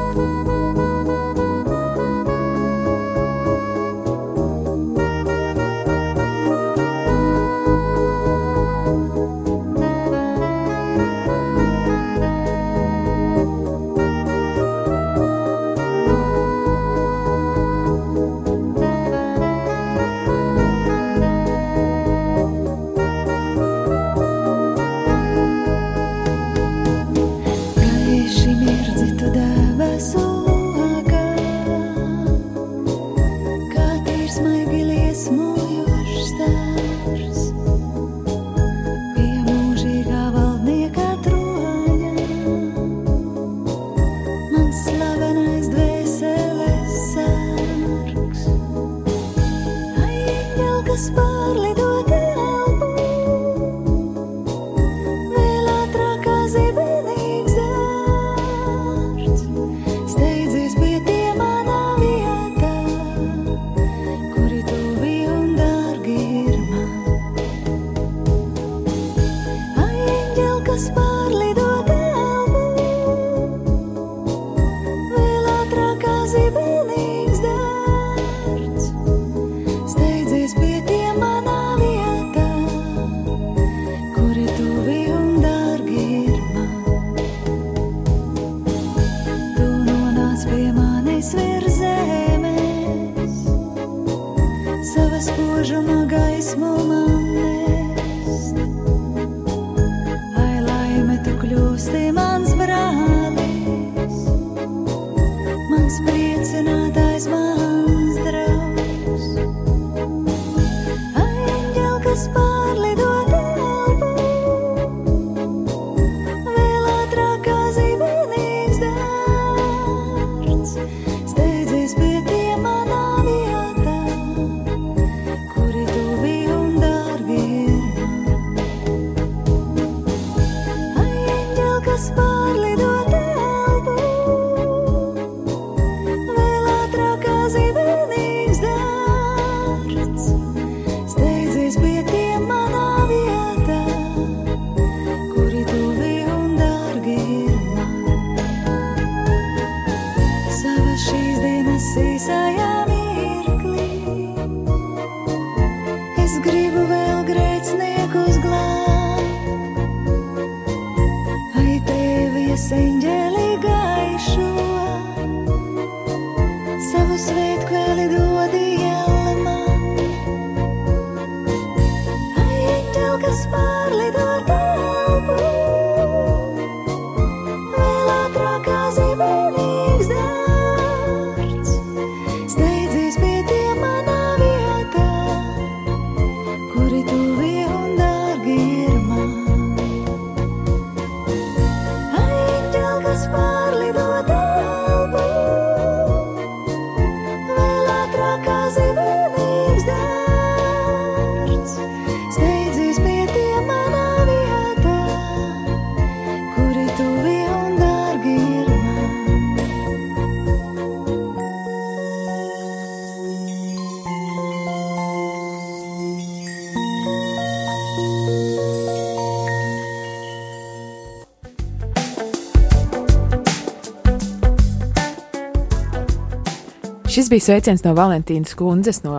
Šis 227.16 227.30
bija 227.32 227.40
sveiciens 227.40 227.80
no 227.80 227.94
Valentīnas 227.96 228.50
kundzes 228.52 228.98
no, 229.00 229.14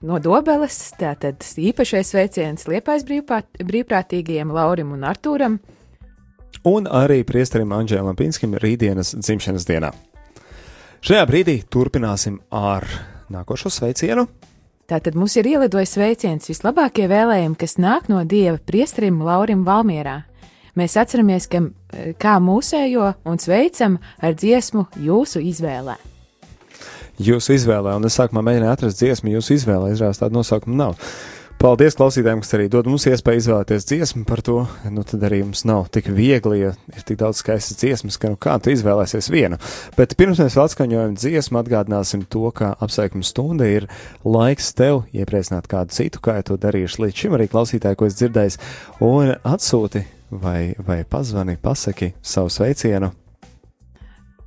no 0.00 0.18
Dobeles. 0.24 0.78
Tātad 0.96 1.44
īpašais 1.60 2.08
sveiciens 2.08 2.62
Liepais 2.64 3.02
brīvprāt, 3.04 3.50
brīvprātīgajiem 3.68 4.48
Laurim 4.48 4.94
un 4.94 5.02
Artūram. 5.04 5.58
Un 6.64 6.86
arī 6.88 7.18
priesterim 7.28 7.74
Anģēlam 7.76 8.16
Pinskim 8.16 8.56
rītdienas 8.56 9.12
dzimšanas 9.18 9.68
dienā. 9.68 9.90
Šajā 11.04 11.26
brīdī 11.28 11.58
turpināsim 11.68 12.38
ar 12.48 12.88
nākošo 13.28 13.68
sveicienu. 13.76 14.24
Tātad 14.88 15.12
mums 15.12 15.36
ir 15.36 15.50
ielidojis 15.50 15.92
sveiciens 15.98 16.48
vislabākie 16.48 17.10
vēlējumi, 17.12 17.58
kas 17.60 17.76
nāk 17.76 18.08
no 18.08 18.22
Dieva 18.24 18.56
priesterim 18.56 19.20
Laurim 19.20 19.66
Valmierā. 19.68 20.22
Mēs 20.80 20.96
atceramies, 20.96 21.50
ka, 21.52 21.60
kā 22.16 22.38
mūsējo 22.40 23.12
un 23.28 23.44
sveicam 23.44 24.00
ar 24.16 24.32
dziesmu 24.32 24.86
jūsu 24.96 25.44
izvēlē. 25.52 25.98
Jūsu 27.22 27.54
izvēlē, 27.54 27.94
un 27.98 28.08
es 28.08 28.16
sākumā 28.18 28.42
mēģināju 28.46 28.72
atrast 28.72 28.98
dziesmu, 28.98 29.36
jūsu 29.36 29.54
izvēlē, 29.58 29.92
izrādās 29.92 30.18
tādu 30.18 30.40
nosaukumu 30.40 30.78
nav. 30.78 30.98
Paldies 31.62 31.94
klausītājiem, 31.94 32.40
kas 32.42 32.56
arī 32.56 32.64
dod 32.66 32.88
mums 32.90 33.04
iespēju 33.06 33.38
izvēlēties 33.38 33.84
dziesmu 33.86 34.24
par 34.26 34.40
to. 34.42 34.56
Nu, 34.90 35.04
tad 35.06 35.22
arī 35.28 35.44
mums 35.44 35.62
nav 35.68 35.84
tik 35.94 36.08
viegli, 36.10 36.56
ja 36.58 36.72
ir 36.90 37.04
tik 37.06 37.20
daudz 37.20 37.38
skaistas 37.38 37.78
dziesmas, 37.78 38.16
ka 38.18 38.32
nu 38.32 38.40
kā 38.40 38.56
tu 38.58 38.72
izvēlēsies 38.72 39.30
vienu. 39.30 39.60
Bet 39.94 40.16
pirms 40.18 40.42
mēs 40.42 40.58
vēl 40.58 40.66
atskaņojam 40.66 41.14
dziesmu, 41.20 41.60
atgādināsim 41.62 42.26
to, 42.26 42.48
ka 42.56 42.72
apsveikuma 42.82 43.22
stunda 43.28 43.70
ir 43.70 43.86
laiks 44.26 44.74
tev 44.74 45.04
iepriecināt 45.14 45.70
kādu 45.70 45.94
citu, 45.94 46.24
kā 46.24 46.40
jau 46.40 46.50
to 46.50 46.58
darījuši 46.66 47.04
līdz 47.04 47.22
šim 47.22 47.38
arī 47.38 47.46
klausītāji, 47.54 48.00
ko 48.00 48.10
es 48.10 48.18
dzirdēju, 48.18 48.58
un 49.06 49.36
atsūti 49.38 50.02
vai, 50.34 50.72
vai 50.82 51.04
pazvani, 51.06 51.60
pasaki 51.62 52.16
savu 52.26 52.50
sveicienu. 52.50 53.14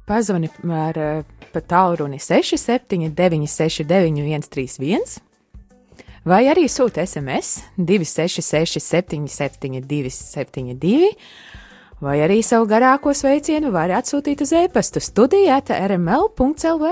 Pazvani 0.06 0.50
ar 0.70 0.98
eh, 1.02 1.24
pa 1.50 1.62
tālruni 1.66 2.20
67, 2.22 3.10
969, 3.18 4.22
131, 4.22 5.16
vai 6.30 6.44
arī 6.52 6.68
sūta 6.70 7.02
SMS 7.02 7.64
266, 7.78 8.78
772, 8.86 10.12
72, 10.14 11.10
vai 12.06 12.20
arī 12.22 12.42
savu 12.46 12.68
garāko 12.70 13.16
sveicienu 13.18 13.72
var 13.74 13.96
atsūtīt 13.98 14.44
uz 14.46 14.54
e-pastu 14.54 15.02
studijāta 15.02 15.80
rml.lv. 15.88 16.92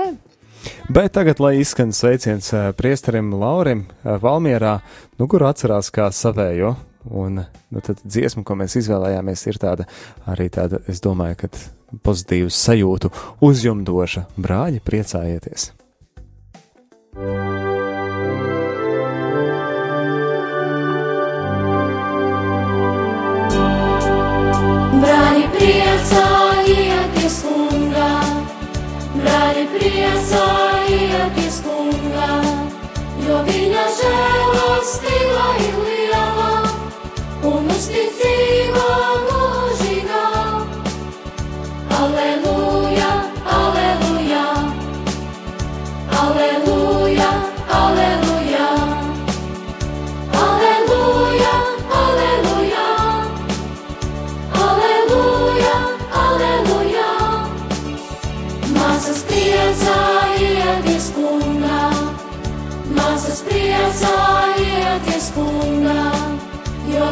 Bet 0.88 1.12
tagad, 1.14 1.38
lai 1.44 1.60
izskan 1.60 1.94
sveiciens 1.94 2.50
eh, 2.50 2.72
priesterim 2.74 3.30
Laurim 3.38 3.84
eh, 3.86 4.18
Valmierā, 4.18 4.80
nu, 5.20 5.30
kur 5.30 5.46
atcerās 5.46 5.92
kā 5.94 6.10
savējo. 6.10 6.74
Un 7.14 7.36
nu, 7.44 7.80
tad 7.84 8.00
dziesma, 8.00 8.42
ko 8.48 8.56
mēs 8.56 8.78
izvēlējāmies, 8.80 9.46
ir 9.52 9.58
tāda 9.60 9.84
arī 10.32 10.48
tāda, 10.50 10.80
es 10.88 11.04
domāju, 11.04 11.42
ka 11.44 11.50
pozitīvu 12.02 12.50
sajūtu 12.50 13.10
uzjumdoša. 13.44 14.26
Brāļi, 14.40 14.82
priecājieties! 14.84 15.70
Brāļi 25.04 25.44
priecājieties 25.54 27.36
kungā, 27.44 28.10
brāļi 29.14 29.64
priecājieties 29.74 31.60
kungā, 31.68 32.30
jo 33.26 33.38
viņa 33.50 33.86
žēlastība 34.00 35.46
ir 35.68 35.78
liela 35.86 36.50
un 37.52 37.70
uzticība 37.76 39.33
priecājieties 64.04 65.30
kungā, 65.34 66.04
jo 66.92 67.08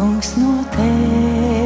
kungs 0.00 0.30
no 0.40 0.64
tevis 0.72 1.59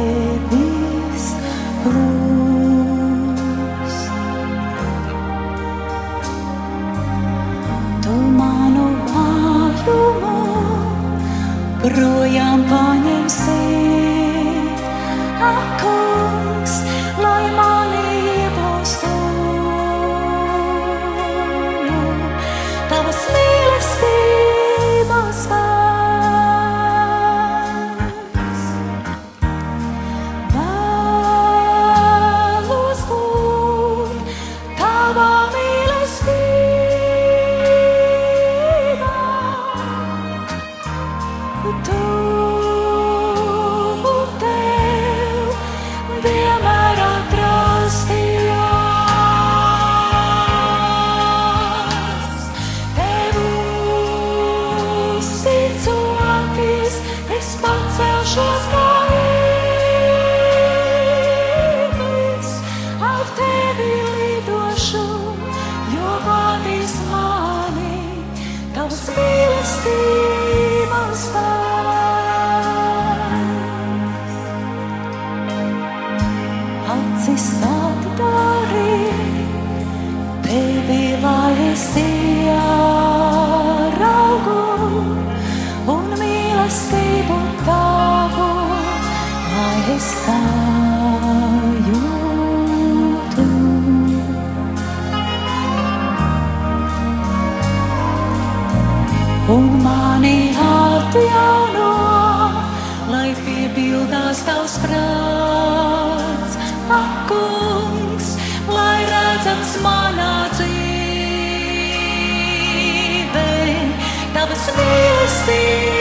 tavas 114.55 114.69
mīlestības 114.77 115.94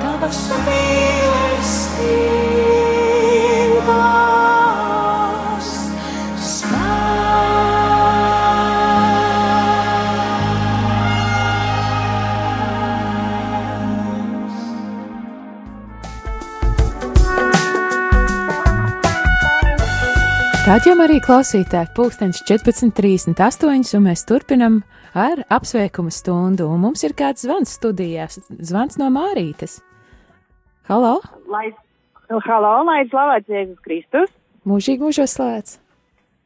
tavas 0.00 0.40
mīlestības 0.66 2.59
Rādījumā 20.70 21.08
arī 21.08 21.16
klausītāji 21.18 21.88
pulkstenis 21.96 22.44
14.38, 22.46 23.88
un 23.98 24.04
mēs 24.04 24.20
turpinam 24.22 24.76
ar 25.18 25.40
apsveikumu 25.50 26.12
stundu. 26.14 26.68
Un 26.70 26.84
mums 26.84 27.02
ir 27.02 27.16
kāds 27.18 27.42
zvans 27.42 27.72
studijā, 27.74 28.28
zvans 28.68 28.94
no 29.00 29.08
Mārītes. 29.10 29.80
Halo! 30.86 31.16
Lai, 31.50 31.72
nu, 32.30 32.38
halo, 32.46 32.70
lai 32.86 33.00
slavēts 33.10 33.50
Jēzus 33.50 33.82
Kristus. 33.82 34.30
Mūžīgi 34.62 35.08
mūžos 35.08 35.34
slēdz! 35.40 35.74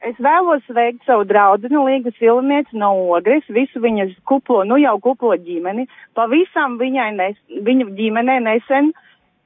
Es 0.09 0.17
vēlos 0.17 0.65
sveikt 0.73 1.05
savu 1.05 1.29
draugu 1.29 1.69
Līgu 1.69 2.17
Silvinieci 2.17 2.81
no 2.81 2.95
Ogres, 3.19 3.45
visu 3.53 3.85
viņas 3.85 4.17
kuplo, 4.25 4.65
nu 4.65 4.81
jau 4.81 4.97
kuplo 5.05 5.37
ģimeni. 5.37 5.85
Pavisam 6.17 6.81
viņai, 6.81 7.11
nes, 7.21 7.41
viņu 7.61 7.93
ģimenē 8.01 8.41
nesen 8.49 8.95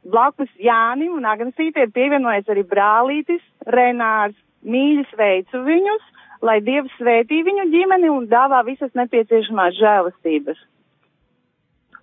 blakus 0.06 0.54
Jānim 0.62 1.18
un 1.18 1.26
Agnesīte 1.26 1.82
ir 1.82 1.90
pievienojies 1.90 2.46
arī 2.46 2.62
brālītis 2.62 3.42
Renārs. 3.66 4.38
Mīļi 4.66 5.04
sveicu 5.12 5.62
viņus, 5.66 6.08
lai 6.42 6.58
Dievs 6.64 6.94
svētī 6.98 7.42
viņu 7.46 7.68
ģimeni 7.72 8.10
un 8.10 8.26
dāvā 8.30 8.64
visas 8.66 8.90
nepieciešamās 8.98 9.78
žēlastības. 9.78 10.58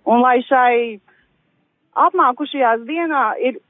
Un 0.06 0.22
lai 0.22 0.38
šai 0.46 0.74
apmākušajās 2.06 2.84
dienā 2.88 3.24
ir 3.42 3.60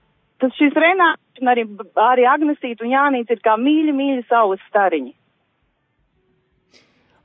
tas 0.43 0.55
šis 0.59 0.75
Renārs 0.77 1.41
un 1.41 1.53
arī, 1.53 1.67
arī 2.07 2.27
Agnesīta 2.29 2.85
un 2.85 2.93
Jānīts 2.93 3.33
ir 3.33 3.41
kā 3.45 3.57
mīļi, 3.61 3.95
mīļi 3.97 4.27
saules 4.31 4.63
stariņi. 4.71 5.15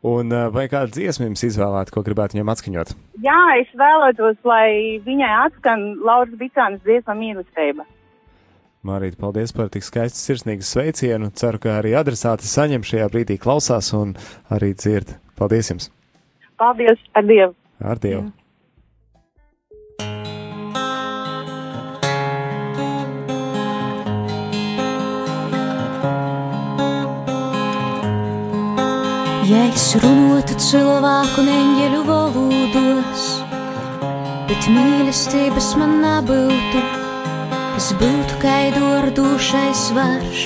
Un 0.01 0.33
uh, 0.33 0.47
vai 0.49 0.65
kādu 0.65 0.95
dziesmu 0.95 1.27
jums 1.27 1.43
izvēlēt, 1.45 1.91
ko 1.93 2.01
gribētu 2.01 2.33
viņam 2.33 2.49
atskaņot? 2.55 2.93
Jā, 3.21 3.41
es 3.61 3.69
vēlētos, 3.77 4.39
lai 4.49 4.97
viņai 5.05 5.33
atskan 5.43 5.83
Lauras 6.01 6.33
Bicānas 6.39 6.81
dziesma 6.87 7.13
mīlestība. 7.19 7.85
Marīt, 8.81 9.13
paldies 9.21 9.51
par 9.53 9.67
tik 9.69 9.83
skaistu 9.85 10.17
sirsnīgu 10.17 10.65
sveicienu. 10.65 11.27
Ceru, 11.37 11.59
ka 11.61 11.75
arī 11.77 11.91
adresāti 11.99 12.47
saņem 12.49 12.81
šajā 12.81 13.07
brīdī 13.13 13.35
klausās 13.37 13.91
un 13.93 14.15
arī 14.49 14.71
dzird. 14.73 15.11
Paldies 15.37 15.69
jums! 15.69 15.91
Paldies, 16.57 16.97
ar 17.13 17.27
Dievu! 17.29 17.53
Ar 17.77 18.01
Dievu! 18.01 18.31
Ja 29.51 29.61
es 29.67 29.85
runātu 30.01 30.57
cilvēku 30.57 31.43
un 31.43 31.53
eņģeļu 31.53 32.01
valodos, 32.09 33.29
bet 34.49 34.71
mīlestības 34.73 35.69
man 35.77 35.99
nebūtu, 36.01 37.00
es 37.81 37.93
būtu 37.97 38.35
kaidordušais 38.41 39.79
varš. 39.95 40.41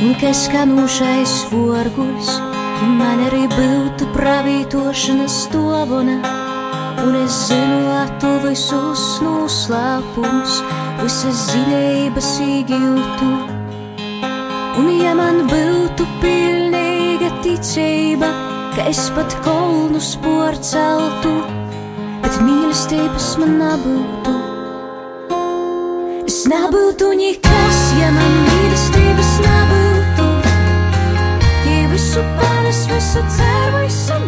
Un 0.00 0.14
kas 0.20 0.46
skanūšais 0.46 1.34
vorguļs, 1.50 2.30
un 2.86 2.94
man 2.96 3.20
arī 3.26 3.42
būtu 3.52 4.08
pravītošanas 4.14 5.36
dāvana, 5.52 6.16
un 7.04 7.18
es 7.20 7.36
zinātu 7.50 8.32
visus 8.46 9.04
noslēpumus, 9.26 10.62
visas 11.02 11.44
dziļības 11.50 12.32
īgūtu. 12.48 13.30
Un 14.80 14.92
ja 14.96 15.12
man 15.18 15.44
būtu 15.52 16.08
pilnīga 16.24 17.34
ticība, 17.44 18.32
ka 18.78 18.88
es 18.96 19.08
pat 19.18 19.36
kolnus 19.44 20.14
porceltu, 20.24 21.40
bet 22.22 22.44
mīlestības 22.48 23.34
man 23.42 23.58
nebūtu 23.66 24.47
nebūtu 26.48 27.10
nekas, 27.18 27.80
ja 27.98 28.08
man 28.14 28.36
mīlestības 28.46 29.32
nebūtu. 29.44 30.28
Ja 31.68 31.84
visu 31.92 32.24
panes, 32.40 32.84
visu 32.92 33.24
ceru, 33.36 33.84
visu 33.84 34.14
mīlestību. 34.14 34.27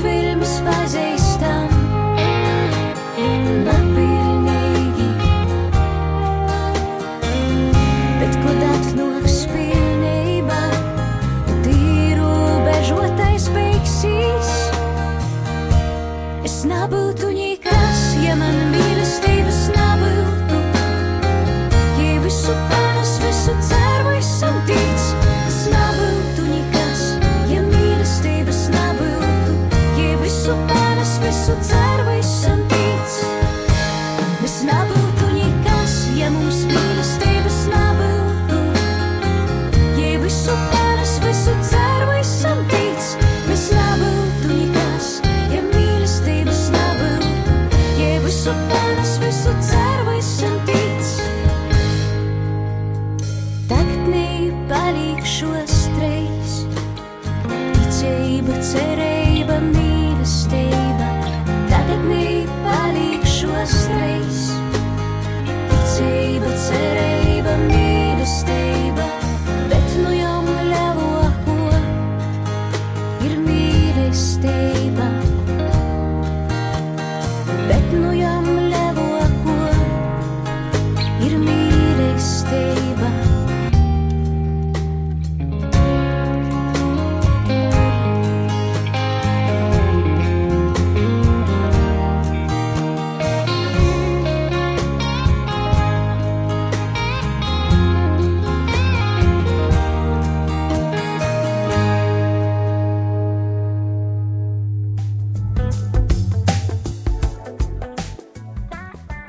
Twitter, 0.00 0.36
Miss 0.36 0.58
Spicy. 0.58 1.05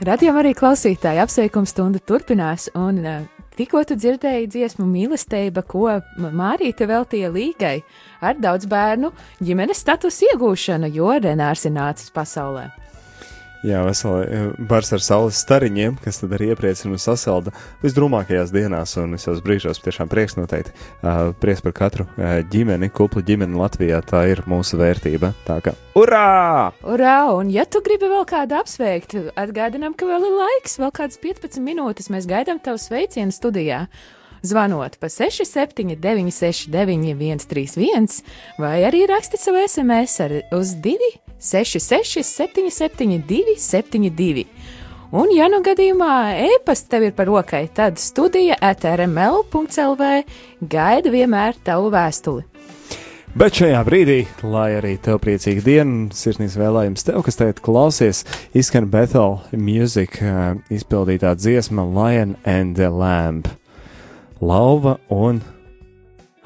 Radījumā 0.08 0.40
arī 0.40 0.54
klausītāji 0.56 1.20
apsveikuma 1.20 1.68
stunda 1.68 2.00
turpinās, 2.00 2.70
un 2.80 3.02
uh, 3.04 3.26
tikko 3.60 3.82
tu 3.90 3.98
dzirdēji 4.00 4.48
dziesmu 4.54 4.86
mīlestība, 4.88 5.66
ko 5.68 5.98
Mārīte 6.16 6.88
veltīja 6.88 7.28
līgai 7.34 7.82
ar 8.24 8.40
daudz 8.40 8.70
bērnu 8.72 9.12
ģimenes 9.44 9.84
statusu 9.84 10.30
iegūšanu, 10.30 10.88
jo 10.96 11.12
Renārs 11.12 11.68
ir 11.68 11.76
nācis 11.76 12.14
pasaulē. 12.16 12.70
Jā, 13.66 13.80
veseli 13.82 14.44
bars 14.70 14.92
ar 14.94 15.02
saules 15.02 15.40
stariņiem, 15.42 15.96
kas 16.04 16.22
tad 16.22 16.36
arī 16.38 16.52
iepriecina 16.54 16.94
un 16.94 17.02
sasalda 17.02 17.54
visdrūmākajās 17.82 18.54
dienās 18.54 18.94
un 19.02 19.16
visos 19.18 19.42
brīžos. 19.46 19.82
Tiešām 19.82 20.12
prieks 20.12 20.38
noteikti. 20.38 20.76
Uh, 21.02 21.32
prieks 21.42 21.64
par 21.66 21.74
katru 21.78 22.06
uh, 22.06 22.38
ģimeni, 22.54 22.92
kuplu 22.94 23.24
ģimeni 23.26 23.58
Latvijā. 23.58 24.04
Tā 24.06 24.28
ir 24.30 24.44
mūsu 24.50 24.78
vērtība. 24.78 25.34
Tā 25.48 25.58
kā 25.66 25.74
urā! 25.98 26.70
Urā! 26.86 27.18
Un, 27.34 27.50
ja 27.54 27.66
tu 27.66 27.82
gribi 27.86 28.12
vēl 28.12 28.28
kādu 28.30 28.60
apsveikt, 28.60 29.18
atgādinām, 29.34 29.98
ka 29.98 30.06
vēl 30.10 30.30
ir 30.30 30.38
laiks, 30.38 30.78
vēl 30.82 30.94
kādas 30.94 31.18
15 31.24 31.58
minūtes. 31.66 32.12
Mēs 32.14 32.30
gaidām 32.30 32.62
tev 32.62 32.78
sveicienu 32.84 33.34
studijā. 33.34 33.88
Zvanot 34.46 35.00
pa 35.02 35.10
67, 35.10 35.98
969, 35.98 37.42
131, 37.50 38.22
vai 38.62 38.84
arī 38.86 39.08
raksti 39.10 39.40
savu 39.42 39.64
SMS 39.66 40.22
ar 40.24 40.36
uz 40.56 40.76
2, 40.86 41.16
66, 41.40 42.24
77, 42.24 43.56
72. 43.58 44.46
Un, 45.16 45.30
ja 45.32 45.48
nu 45.48 45.62
gadījumā 45.64 46.12
e-pasta 46.50 46.98
tev 46.98 47.08
ir 47.08 47.14
par 47.16 47.30
rokai, 47.30 47.64
tad 47.72 47.96
studija 48.02 48.58
atrml.clv 48.60 50.10
gaida 50.68 51.14
vienmēr 51.14 51.56
tavu 51.64 51.94
vēstuli. 51.94 52.44
Bet 53.38 53.60
šajā 53.60 53.80
brīdī, 53.86 54.18
lai 54.42 54.72
arī 54.80 54.96
tev 55.04 55.20
priecīga 55.22 55.62
diena, 55.62 56.08
sirsnīgs 56.16 56.58
vēlējums 56.58 57.06
tev, 57.08 57.22
kas 57.28 57.38
teikt, 57.40 57.62
klausies, 57.64 58.24
izskan 58.58 58.90
Bethel 58.92 59.38
Music 59.54 60.18
uh, 60.26 60.58
izpildītā 60.74 61.36
dziesma 61.38 61.86
Lion 61.86 62.34
and 62.44 62.76
the 62.82 62.90
Lamb. 62.90 63.52
Lauva 64.42 64.98
un 65.14 65.40
avs. 65.40 65.57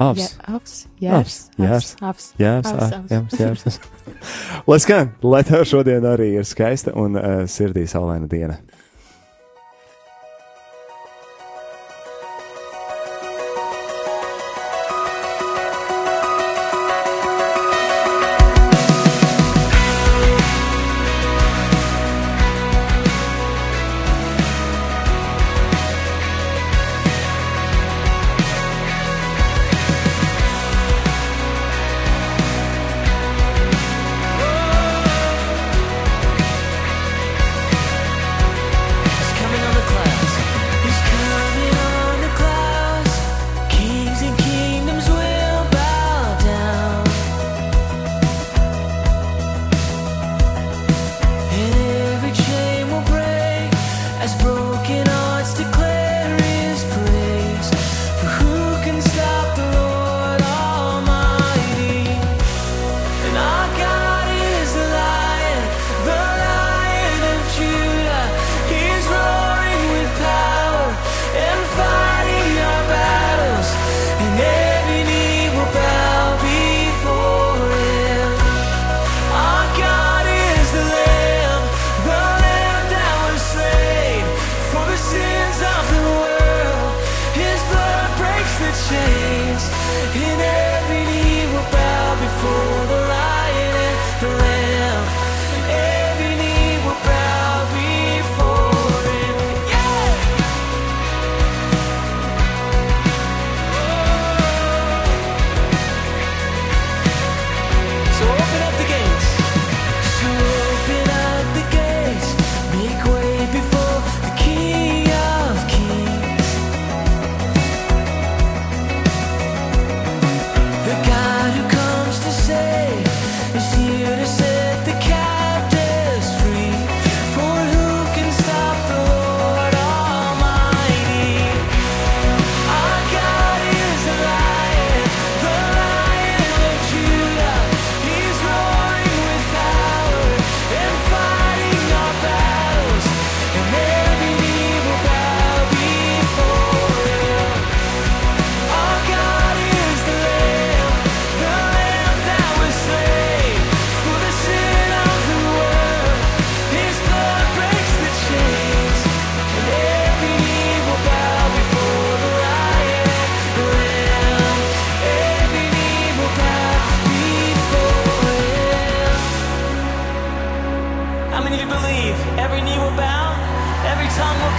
Avs, 0.01 0.31
jārs, 1.01 1.35
Jārs, 1.61 1.89
avs, 2.01 2.27
Jārs, 2.41 2.69
avs, 2.71 2.93
ā, 2.95 3.01
avs. 3.19 3.35
jārs, 3.37 3.65
jārs. 3.65 3.79
Lai 4.69 4.77
skan, 4.81 5.11
lai 5.21 5.41
tev 5.45 5.65
šodien 5.69 6.05
arī 6.09 6.31
ir 6.39 6.47
skaista 6.47 6.93
un 6.97 7.19
uh, 7.19 7.43
sirdī 7.49 7.83
saulaina 7.89 8.29
diena. 8.31 8.57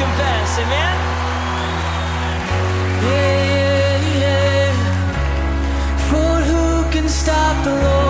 Confess? 0.03 0.59
Amen. 0.65 0.97
Yeah, 3.09 3.95
yeah. 4.23 4.73
For 6.09 6.33
who 6.49 6.91
can 6.91 7.09
stop 7.09 7.55
the 7.65 7.75
Lord 7.85 8.02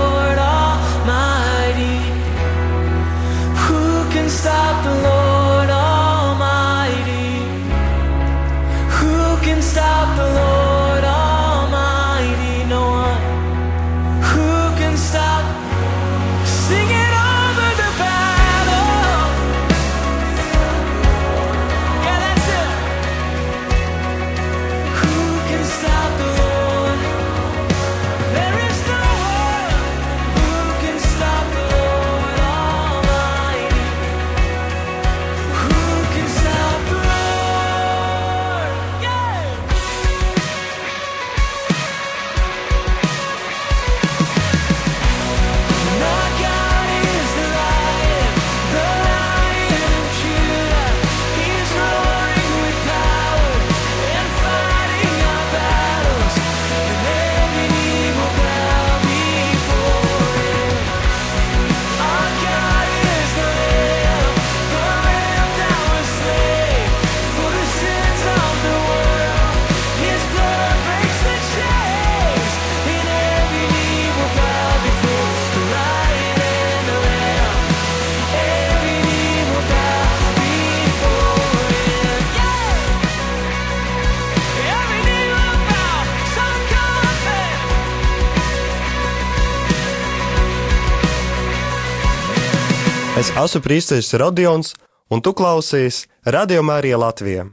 Es 93.20 93.30
esmu 93.36 93.60
Prīsīs 93.64 94.08
Rodions, 94.18 94.72
un 95.12 95.20
tu 95.24 95.32
klausies 95.36 96.06
Radio 96.24 96.62
Mārija 96.64 96.98
Latvijā. 97.00 97.48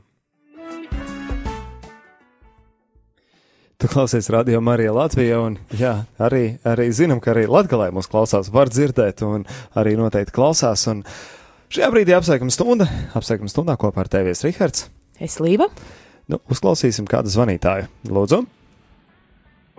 Tu 3.80 3.88
klausies 3.88 4.28
radio 4.28 4.60
Marija 4.60 4.92
Latvijā, 4.92 5.38
un 5.40 5.54
jā, 5.80 5.94
arī, 6.20 6.58
arī 6.68 6.90
zinām, 6.92 7.22
ka 7.24 7.32
arī 7.32 7.46
Latgalē 7.48 7.86
mūs 7.96 8.10
klausās, 8.12 8.50
var 8.52 8.68
dzirdēt, 8.68 9.24
un 9.24 9.46
arī 9.80 9.94
noteikti 9.96 10.36
klausās. 10.36 10.84
Un 10.92 11.06
šajā 11.72 11.88
brīdī 11.94 12.12
apsveikuma 12.18 12.52
stunda, 12.52 12.90
apsveikuma 13.16 13.48
stundā 13.52 13.78
kopā 13.80 14.04
ar 14.04 14.12
tevies 14.12 14.44
Rihards. 14.44 14.90
Es 15.24 15.40
līva. 15.40 15.70
Nu, 16.28 16.42
uzklausīsim 16.52 17.08
kādu 17.10 17.32
zvanītāju. 17.34 17.88
Lūdzu, 18.12 18.44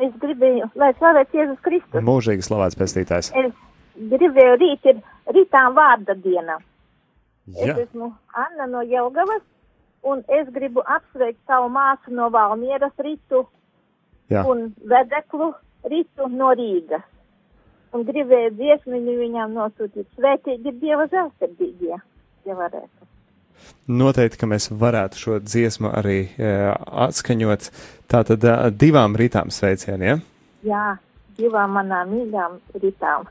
Es 0.00 0.14
gribēju, 0.16 0.70
lai 0.80 0.94
slavēts 0.96 1.34
Jēzus 1.36 1.58
Kristus. 1.60 2.00
mūžīgi 2.00 2.46
slavēts 2.46 2.78
pestītājs. 2.80 3.26
Es 3.36 3.50
gribēju 4.08 4.54
rīt 4.62 4.86
ir 4.88 5.02
rītām 5.34 5.76
vārda 5.76 6.16
diena. 6.18 6.58
Jā, 7.50 7.72
Es 7.74 7.86
esmu 7.86 8.12
Anna 8.36 8.66
no 8.70 8.82
Jelgavas, 8.86 9.42
un 10.06 10.22
es 10.28 10.48
gribu 10.54 10.84
apsveikt 10.86 11.40
savu 11.46 11.70
māsu 11.72 12.12
no 12.14 12.28
Valmieras 12.30 12.94
Ritu 12.98 13.44
jā. 14.30 14.44
un 14.46 14.70
vedeklu 14.92 15.52
Ritu 15.90 16.28
no 16.28 16.52
Rīgas. 16.54 17.06
Un 17.90 18.04
gribēju 18.06 18.52
dziesmiņu 18.54 19.16
viņam 19.18 19.54
nosūtīt 19.56 20.06
svētīgi 20.14 20.76
Dieva 20.78 21.08
žēlsirdīgie, 21.10 21.96
ja 22.46 22.54
varētu. 22.54 23.08
Noteikti, 23.90 24.38
ka 24.38 24.46
mēs 24.46 24.70
varētu 24.70 25.18
šo 25.18 25.38
dziesmu 25.42 25.90
arī 25.98 26.20
e, 26.38 26.52
atskaņot 27.06 27.66
tātad 28.10 28.46
e, 28.46 28.54
divām 28.70 29.18
rītām 29.18 29.50
sveicieniem. 29.52 30.22
Jā, 30.64 30.86
divām 31.36 31.74
manām 31.74 32.14
mīļām 32.14 32.56
Ritām. 32.78 33.26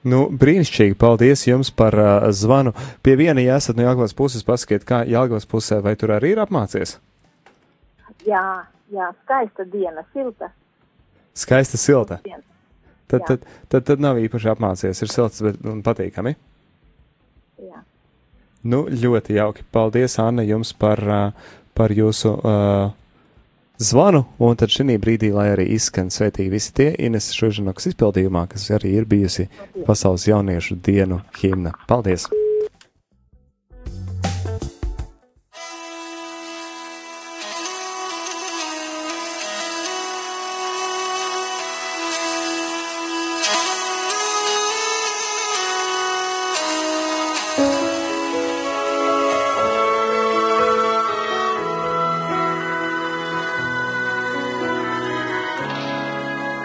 Nu, 0.00 0.22
brīnišķīgi, 0.32 0.96
paldies 0.96 1.42
jums 1.44 1.68
par 1.76 1.96
uh, 2.00 2.30
zvanu. 2.32 2.72
Pie 3.04 3.18
viena, 3.20 3.42
ja 3.44 3.58
esat 3.60 3.76
no 3.76 3.84
Jāglas 3.84 4.16
puses, 4.16 4.44
pasakiet, 4.46 4.86
kā 4.88 5.02
Jāglas 5.04 5.44
pusē, 5.48 5.82
vai 5.84 5.92
tur 6.00 6.14
arī 6.16 6.32
ir 6.32 6.40
apmācies? 6.40 6.96
Jā, 8.24 8.44
jā, 8.92 9.10
skaista 9.24 9.64
diena, 9.68 10.04
silta 10.14 10.48
Skaista 11.36 11.76
silta. 11.80 12.18
diena. 12.24 12.42
Tad, 13.10 13.26
tad, 13.26 13.44
tad, 13.68 13.84
tad 13.84 14.00
nav 14.00 14.18
īpaši 14.22 14.48
apmācies, 14.52 15.02
ir 15.02 15.10
silts 15.10 15.42
bet, 15.42 15.58
un 15.66 15.80
patīkami. 15.82 16.32
Jā. 17.60 17.82
Nu, 18.70 18.84
ļoti 18.88 19.34
jauki. 19.36 19.64
Paldies, 19.72 20.14
Anna, 20.22 20.44
jums 20.46 20.72
par, 20.78 21.02
uh, 21.04 21.52
par 21.74 21.92
jūsu 21.92 22.32
uh, 22.38 22.92
zvanu. 23.80 24.24
Un 24.38 24.56
tad 24.60 24.72
šī 24.72 24.98
brīdī, 25.00 25.32
lai 25.34 25.50
arī 25.54 25.66
izskan 25.76 26.12
svētīgi 26.12 26.52
visi 26.52 26.74
tie 26.76 26.90
Ines 26.98 27.32
Šužinoks 27.36 27.90
izpildījumā, 27.92 28.46
kas 28.52 28.68
arī 28.76 28.94
ir 29.00 29.08
bijusi 29.08 29.48
Pasaules 29.86 30.28
jauniešu 30.28 30.78
dienu 30.84 31.22
himna. 31.40 31.74
Paldies! 31.88 32.28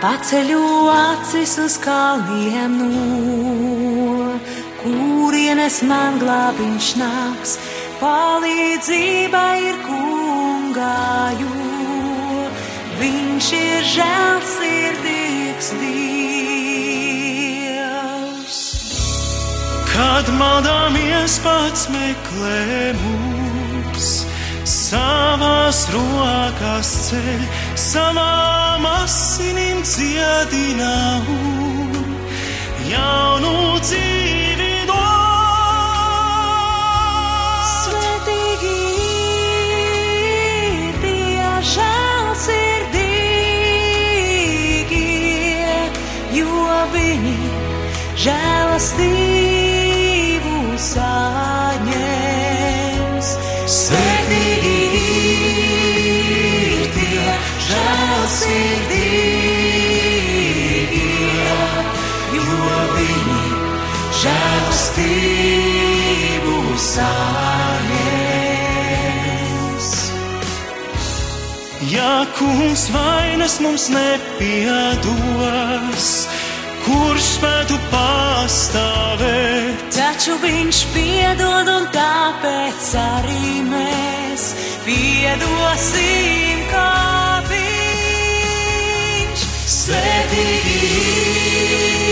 Paceļu 0.06 0.62
acis 0.94 1.56
uz 1.64 1.76
kalniem 1.82 2.74
no, 2.78 2.90
kurienes 4.84 5.80
man 5.90 6.20
glābiņš 6.22 6.90
nāks, 7.00 7.56
palīdzība 7.98 9.42
ir 9.66 9.80
kungāju. 9.88 11.50
Viņš 13.00 13.48
ir 13.58 13.82
žēlsirdīgs 13.96 15.68
Dievs. 15.82 16.06
Kad 19.90 20.26
maldāmies 20.38 21.34
pats 21.48 21.90
meklē 21.90 22.94
mūs, 23.02 24.08
savās 24.86 25.80
rokās 25.94 26.90
ceļ, 27.08 27.42
savām 27.80 28.86
asinīm 28.86 29.80
dziedina 29.86 30.92
un 31.32 31.92
jaunu 32.92 33.54
dzīvi 33.82 34.86
dod. 34.90 36.06
Svētīgi 37.72 38.78
ir 40.86 40.94
tie 41.02 41.50
žēlsirdīgie, 41.74 42.88
jo 46.38 46.66
viņi 46.94 47.38
žēlastību 48.28 49.25
saņems. 66.96 68.16
Ja 71.92 72.16
kungs 72.38 72.84
vainas 72.94 73.56
mums 73.64 73.86
nepiedos, 73.94 76.06
kurš 76.86 77.26
spētu 77.38 77.76
pastāvēt? 77.92 79.78
Taču 79.96 80.34
viņš 80.42 80.78
piedod, 80.96 81.66
un 81.76 81.84
tāpēc 81.94 82.84
arī 83.02 83.48
mēs 83.70 84.44
piedosim, 84.86 86.58
kā 86.72 86.96
viņš. 87.52 89.40
Svētīgi 89.76 90.78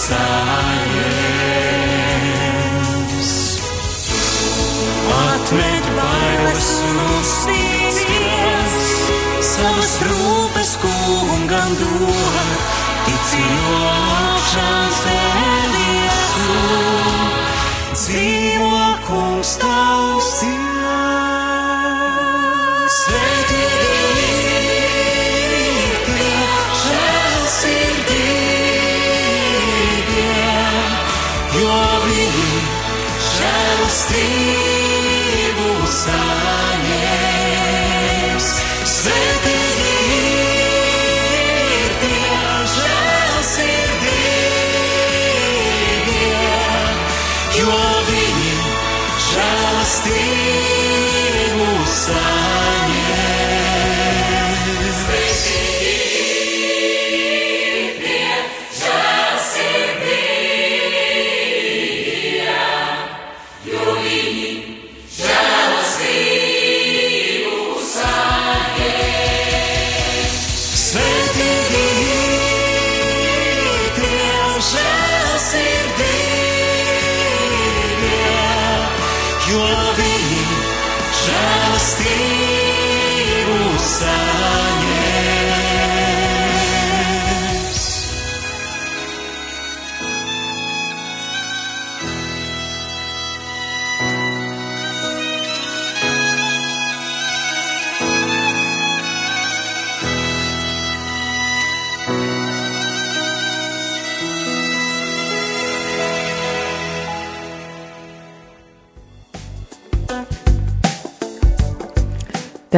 saņems. 0.00 1.40
Atmet 5.20 5.86
bailes 5.96 6.70
un 6.86 6.96
uzstīties, 7.18 8.74
savas 9.54 9.94
rūpes 10.06 10.72
kungam 10.84 11.70
dod, 11.80 12.79
dzīvo 18.00 18.84
kungs 19.06 19.56
tavs 19.60 19.99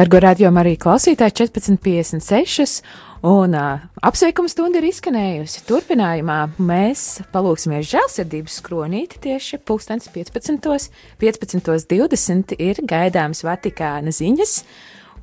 Dargo 0.03 0.19
radiomu 0.19 0.59
arī 0.59 0.73
klausītāji 0.75 1.31
14,56. 1.37 2.81
Un 3.23 3.53
uh, 3.55 3.83
apsveikuma 4.03 4.51
stunda 4.51 4.81
ir 4.81 4.89
izskanējusi. 4.89 5.61
Turpinājumā 5.69 6.39
mēs 6.59 7.21
palūksimies 7.31 7.87
žēlsirdības 7.87 8.57
skronīti 8.59 9.21
tieši 9.23 9.61
15.20. 9.63 10.89
15.20 11.23 12.51
ir 12.59 12.83
gaidāmas 12.83 13.45
Vatikāna 13.47 14.11
ziņas, 14.11 14.57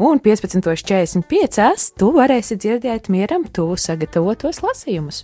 un 0.00 0.20
15.45. 0.24 1.90
tu 2.00 2.10
varēsi 2.16 2.56
dzirdēt 2.60 3.10
mieram 3.12 3.44
tuvu 3.52 3.76
sagatavotos 3.80 4.62
lasījumus. 4.64 5.22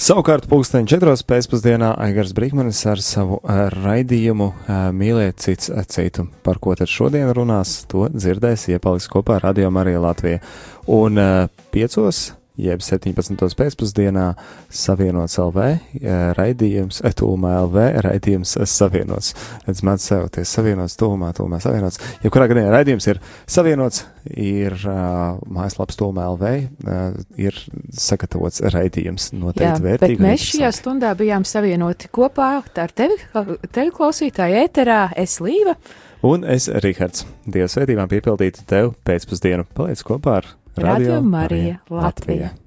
Savukārt, 0.00 0.48
pulksteņa 0.50 0.90
četros 0.94 1.24
pēcpusdienā 1.28 1.92
Aigars 2.06 2.32
Brīsmanis 2.36 2.80
ar 2.90 3.02
savu 3.04 3.40
uh, 3.42 3.66
raidījumu 3.74 4.48
uh, 4.50 4.86
Mīliet 4.96 5.44
cits 5.44 5.68
citu. 5.92 6.28
Par 6.46 6.60
ko 6.62 6.76
tad 6.78 6.88
šodien 6.90 7.28
runās, 7.36 7.82
to 7.90 8.08
dzirdēs, 8.12 8.70
ja 8.72 8.80
paliks 8.82 9.10
kopā 9.12 9.38
ar 9.38 9.50
Radio 9.50 9.68
Mariju 9.74 10.00
Latviju. 10.06 10.40
Un 10.94 11.20
piecos, 11.72 12.26
jeb 12.60 12.82
17. 12.84 13.34
pēcpusdienā 13.58 14.26
savienots 14.72 15.38
LV 15.42 15.64
uh, 15.64 15.78
raidījums, 16.38 17.00
etūmā 17.06 17.54
LV 17.64 17.86
raidījums 18.06 18.54
uh, 18.60 18.66
savienots. 18.68 19.32
Redz, 19.66 19.82
mēdz 19.86 20.06
sevoties 20.10 20.54
savienots, 20.54 20.96
tūmā, 21.00 21.32
tūmā 21.34 21.58
savienots. 21.64 21.98
Jebkurā 22.22 22.46
gadījumā 22.52 22.70
raidījums 22.76 23.08
ir 23.10 23.20
savienots, 23.50 24.04
ir 24.30 24.78
uh, 24.86 25.34
mājaslaps 25.50 25.98
tūmā 25.98 26.28
LV, 26.36 26.54
uh, 26.86 27.04
ir 27.40 27.58
sagatavots 27.90 28.62
raidījums 28.74 29.32
noteikti 29.34 29.88
vērtīgi. 29.88 30.18
bet 30.20 30.26
mēs 30.28 30.48
šajā 30.54 30.72
stundā 30.78 31.14
bijām 31.18 31.46
savienoti 31.48 32.10
kopā 32.14 32.50
ar 32.62 32.94
tevi, 32.94 33.18
tevi 33.74 33.94
klausītāju 33.94 34.62
ēterā, 34.62 35.04
es 35.18 35.40
Līva. 35.42 35.74
Un 36.24 36.46
es, 36.48 36.70
Rihards, 36.80 37.26
Dieva 37.44 37.66
svētībām 37.68 38.08
piepildītu 38.08 38.62
tev 38.70 38.94
pēcpusdienu. 39.04 39.66
Paliec 39.76 40.00
kopā 40.06 40.38
ar 40.40 40.54
Radio 40.76 41.22
Marija 41.22 41.78
Latvija. 41.90 42.50
Latvija. 42.50 42.64